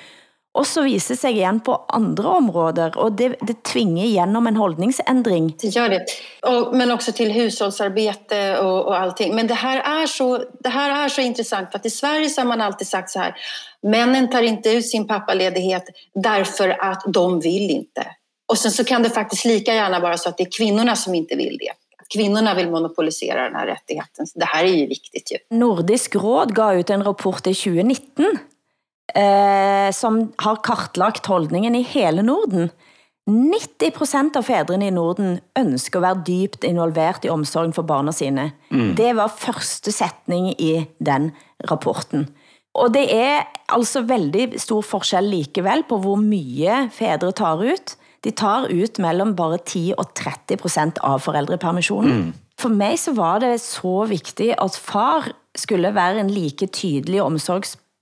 [0.58, 5.51] også viser sig igen på andre områder, og det, det tvinger igenom en holdningsændring.
[5.62, 6.05] Det gör det.
[6.41, 9.36] Och, men också till hushållsarbete och, och allting.
[9.36, 12.41] Men det här, är så, det här är så intressant för att i Sverige så
[12.41, 13.36] har man alltid sagt så här.
[13.84, 15.84] Männen tar inte ut sin pappaledighet
[16.14, 18.08] därför att de vill inte.
[18.47, 21.16] Och sen så kan det faktiskt lika gärna vara så att det är kvinnorna som
[21.16, 21.70] inte vill det.
[22.01, 24.28] Att kvinnorna vill monopolisera den här rättigheten.
[24.28, 25.58] Så det här är ju viktigt ju.
[25.58, 28.38] Nordisk Råd gav ut en rapport i 2019,
[29.16, 32.72] eh, som har kartlagt holdningen i hele Norden.
[33.28, 38.53] 90% av fædrene i Norden ønsker at være dybt involveret i omsorgen for barna sine.
[38.72, 38.93] Mm.
[38.95, 41.34] Det var første sætning i den
[41.68, 42.30] rapporten.
[42.78, 47.97] Og det er altså veldig stor forskel likevel på hvor mye fædre tar ut.
[48.24, 52.22] De tar ut mellem bare 10 og 30 procent av forældrepermissionen.
[52.30, 52.34] Mm.
[52.58, 57.22] For mig så var det så vigtigt, at far skulle være en like tydelig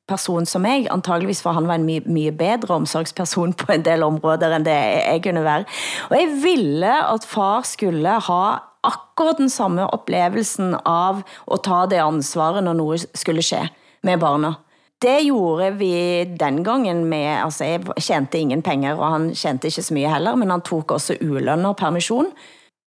[0.08, 4.06] person som mig, antageligvis for han var en mye, mye bedre omsorgsperson på en del
[4.06, 5.66] områder, end det jeg kunne være.
[6.10, 8.44] Og jeg ville, at far skulle ha
[8.86, 13.64] akkurat den samme oplevelsen av at ta det ansvaret, når noget skulle ske
[14.06, 14.56] med barna.
[15.02, 15.94] Det gjorde vi
[16.40, 20.38] den gangen med, altså jeg tjente ingen penger, og han tjente ikke så mye heller,
[20.40, 22.30] men han tog også ulønnet permission.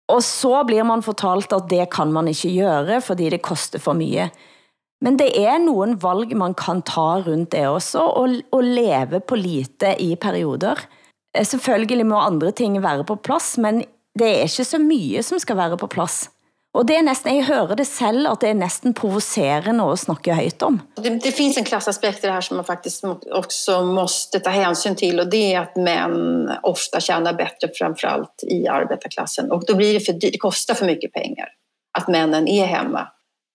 [0.08, 3.98] Og så blir man fortalt, at det kan man ikke gøre, fordi det koster for
[3.98, 4.30] mye.
[5.04, 9.38] Men det er nogen valg, man kan ta rundt det også, og, og leve på
[9.38, 10.80] lite i perioder.
[11.36, 13.84] Eh, selvfølgelig må andre ting være på plads, men
[14.18, 16.26] det er ikke så mye som skal være på plads.
[16.74, 20.34] Og det er næsten, jeg hører det selv, at det er næsten provocerende at snakke
[20.34, 20.80] højt om.
[20.96, 24.50] Det, det finns en klassaspekt i det här som man faktiskt også också måste ta
[24.50, 29.74] hänsyn till och det är att män ofta tjänar bättre framförallt i arbetarklassen och då
[29.74, 31.48] blir det för dyrt, det kostar för mycket pengar
[31.98, 33.08] att männen är hemma.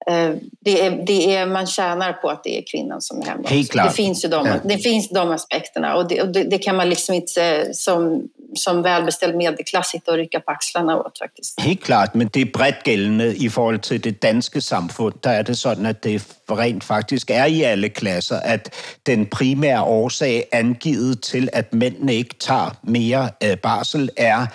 [0.07, 0.29] Eh,
[0.65, 3.47] Det är, det är, man tjänar på att det är kvinnan som är hemma.
[3.49, 3.87] Helt klart.
[3.89, 4.53] Det finns ju de, Ja.
[4.63, 8.23] det finns de aspekterna och det, och det, det kan man liksom inte som,
[8.55, 11.61] som välbeställd medelklass sitta och rycka på axlarna åt faktiskt.
[11.61, 15.13] Helt klart, men det er bredt gældende i forhold til det danske samfund.
[15.23, 18.69] Der er det sådan, at det rent faktisk er i alle klasser, at
[19.05, 24.45] den primære årsag angivet til, at mændene ikke tager mere øh, barsel, er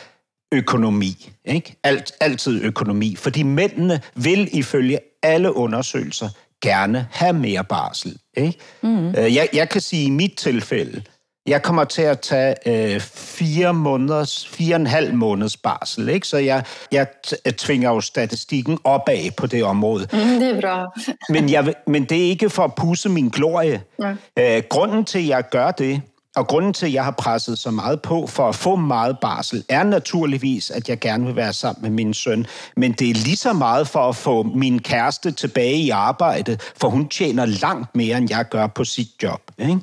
[0.52, 1.30] økonomi.
[1.48, 1.76] Ikke?
[1.84, 3.16] Alt, altid økonomi.
[3.16, 6.28] Fordi mændene vil ifølge alle undersøgelser
[6.62, 8.16] gerne have mere barsel.
[8.36, 8.58] Ikke?
[8.84, 11.02] Øh, Jeg, jeg kan sige i mit tilfælde,
[11.46, 16.26] jeg kommer til at tage øh, fire måneders, fire og en halv måneds barsel, ikke?
[16.26, 20.06] Så jeg, jeg t- tvinger jo statistikken opad på det område.
[20.12, 20.86] Mm, det är bra.
[21.28, 23.82] Men, jeg, men det er ikke for at pusse min glorie.
[23.98, 24.14] Nej.
[24.38, 26.00] Øh, grunden til, at jeg gør det,
[26.38, 29.64] og grunden til, at jeg har presset så meget på for at få meget barsel,
[29.68, 32.46] er naturligvis, at jeg gerne vil være sammen med min søn.
[32.76, 36.88] Men det er lige så meget for at få min kæreste tilbage i arbejde, for
[36.88, 39.40] hun tjener langt mere, end jeg gør på sit job.
[39.58, 39.80] Ikke?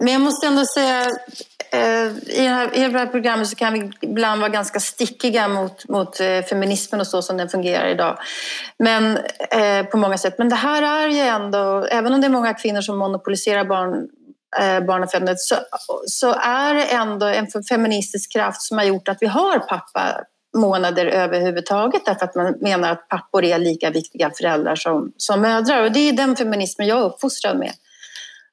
[0.00, 1.06] Men jag måste ändå säga,
[1.72, 5.48] eh, i, det här, i det här programmet så kan vi ibland vara ganska stickiga
[5.48, 8.18] mot, mot eh, feminismen och så som den fungerar idag.
[8.78, 9.18] Men
[9.50, 10.38] eh, på många sätt.
[10.38, 14.08] Men det här är ju ändå, även om det är många kvinnor som monopoliserar barn,
[14.60, 15.56] Eh, barnafödandet så,
[16.06, 20.20] så är det ändå en feministisk kraft som har gjort att vi har pappa
[20.56, 25.82] månader överhuvudtaget därför att man menar att pappor är lika viktiga föräldrar som, som mödrar.
[25.84, 27.72] Och det är den feminismen jag är uppfostrad med.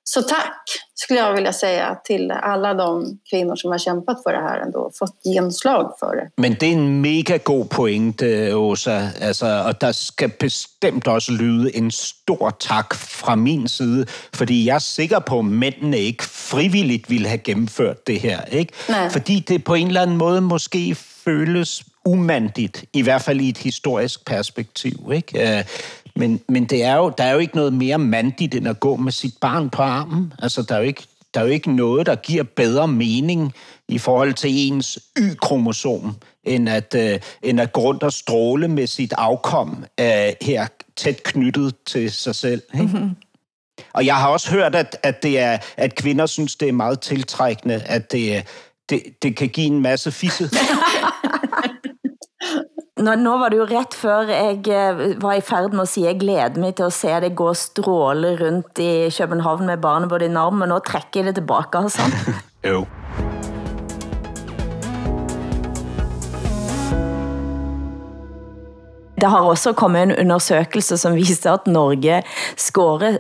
[0.06, 0.84] Så tack!
[1.04, 4.92] skulle jag vilja säga till alla de kvinnor som har kämpat för det här ändå,
[5.00, 6.30] fått genslag för det.
[6.38, 9.10] Men det er en mega god pointe, Åsa.
[9.22, 14.76] Altså, og der skal bestemt også lyde en stor tak fra min side, fordi jeg
[14.76, 18.40] er sikker på, at mændene ikke frivilligt ville have gennemført det?
[18.90, 19.10] Nej.
[19.10, 23.58] Fordi det på en eller anden måde måske føles umandigt, i hvert fald i et
[23.58, 25.12] historisk perspektiv.
[25.14, 25.66] Ikke?
[26.16, 28.96] Men, men det er jo, der er jo ikke noget mere mandigt, end at gå
[28.96, 30.34] med sit barn på armen.
[30.40, 31.04] Altså, der er jo ikke,
[31.34, 33.54] der er jo ikke noget, der giver bedre mening
[33.88, 38.88] i forhold til ens Y-kromosom, end at, øh, end at gå rundt og stråle med
[38.88, 42.62] sit afkom øh, her tæt knyttet til sig selv.
[42.74, 42.86] Ikke?
[42.86, 43.16] Mm-hmm.
[43.94, 47.00] Og jeg har også hørt, at, at, det er, at kvinder synes, det er meget
[47.00, 48.44] tiltrækkende, at det,
[48.90, 50.50] det, det kan give en masse fisse.
[53.02, 56.06] Nå, nå var det jo ret før jeg eh, var i færd med at sige,
[56.06, 60.28] jeg glæder mig til at se det gå stråle rundt i København med barnet både
[60.28, 62.14] i armen, men nu trækker jeg det tilbage, Hassan.
[62.70, 62.86] jo.
[69.18, 72.22] Det har også kommet en undersøgelse, som viser at Norge
[72.58, 73.18] scorer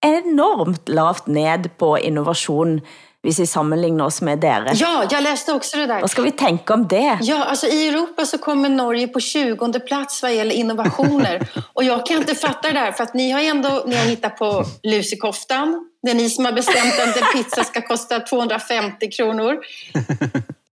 [0.00, 2.80] enormt lavt ned på innovation
[3.22, 4.70] hvis vi sammenligner oss med dere.
[4.74, 6.00] Ja, jag läste också det där.
[6.00, 7.18] Vad ska vi tänka om det?
[7.22, 11.48] Ja, alltså i Europa så kommer Norge på 20 plats vad gäller innovationer.
[11.72, 14.36] Och jag kan inte fatta det där, för att ni har ändå ni har hittat
[14.36, 15.86] på lusekoftan.
[16.02, 19.58] Det är ni som har bestämt att en pizza ska kosta 250 kronor.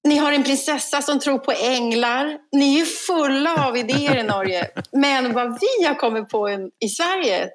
[0.06, 2.38] Ni har en prinsessa som tror på änglar.
[2.52, 4.68] Ni är ju fulla av idéer i Norge.
[4.91, 7.50] Men vad vi har kommit på i Sverige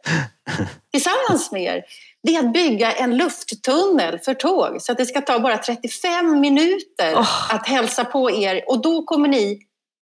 [0.93, 1.83] tillsammans med er,
[2.23, 6.41] det är att bygga en lufttunnel för tåg så att det ska ta bara 35
[6.41, 7.55] minuter oh.
[7.55, 9.59] att hälsa på er och då kommer ni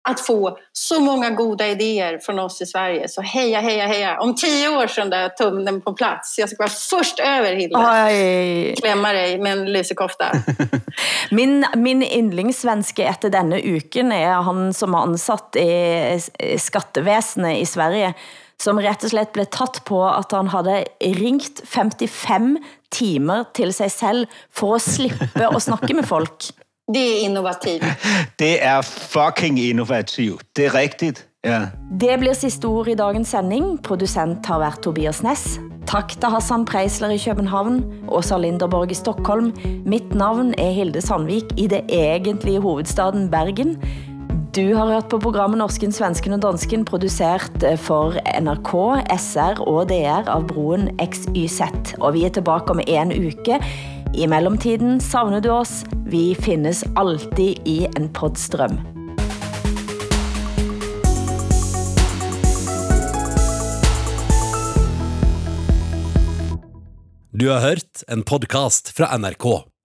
[0.09, 3.09] att få så många goda idéer från oss i Sverige.
[3.09, 4.21] Så heja, heja, heja.
[4.21, 6.39] Om tio år så där tummen på plats.
[6.39, 8.07] Jag ska vara först över, Hilda.
[8.07, 8.75] Oj.
[8.75, 10.33] Klemma dig med en lusekofta.
[11.31, 18.15] min, min yndlingssvenske efter denne uken er han som er ansat i skattevæsenet i Sverige
[18.63, 22.59] som rett og slett blev tatt på, at han havde ringt 55
[22.91, 26.51] timer til sig selv for at slippe at snakke med folk.
[26.95, 27.85] Det er innovativt.
[28.39, 30.43] Det er fucking innovativt.
[30.57, 31.27] Det er rigtigt.
[31.45, 31.67] Ja.
[32.01, 33.83] Det bliver sidste ord i dagens sending.
[33.83, 35.61] Producent har været Tobias Ness.
[35.87, 39.53] Tak til Hassan Preisler i København, Åsa Linderborg i Stockholm.
[39.87, 43.77] Mitt navn er Hilde Sandvik i det egentlige hovedstaden Bergen.
[44.59, 48.73] Du har hørt på programmet Norsken, Svensken og Dansken, produceret eh, for NRK,
[49.15, 51.95] SR og DR av Broen XYZ.
[52.01, 53.61] Og vi er tilbage om en uke.
[54.19, 55.85] I mellemtiden savner du oss.
[56.11, 58.81] Vi findes alltid i en podstrøm.
[67.39, 69.68] Du har hørt en podcast fra NRK.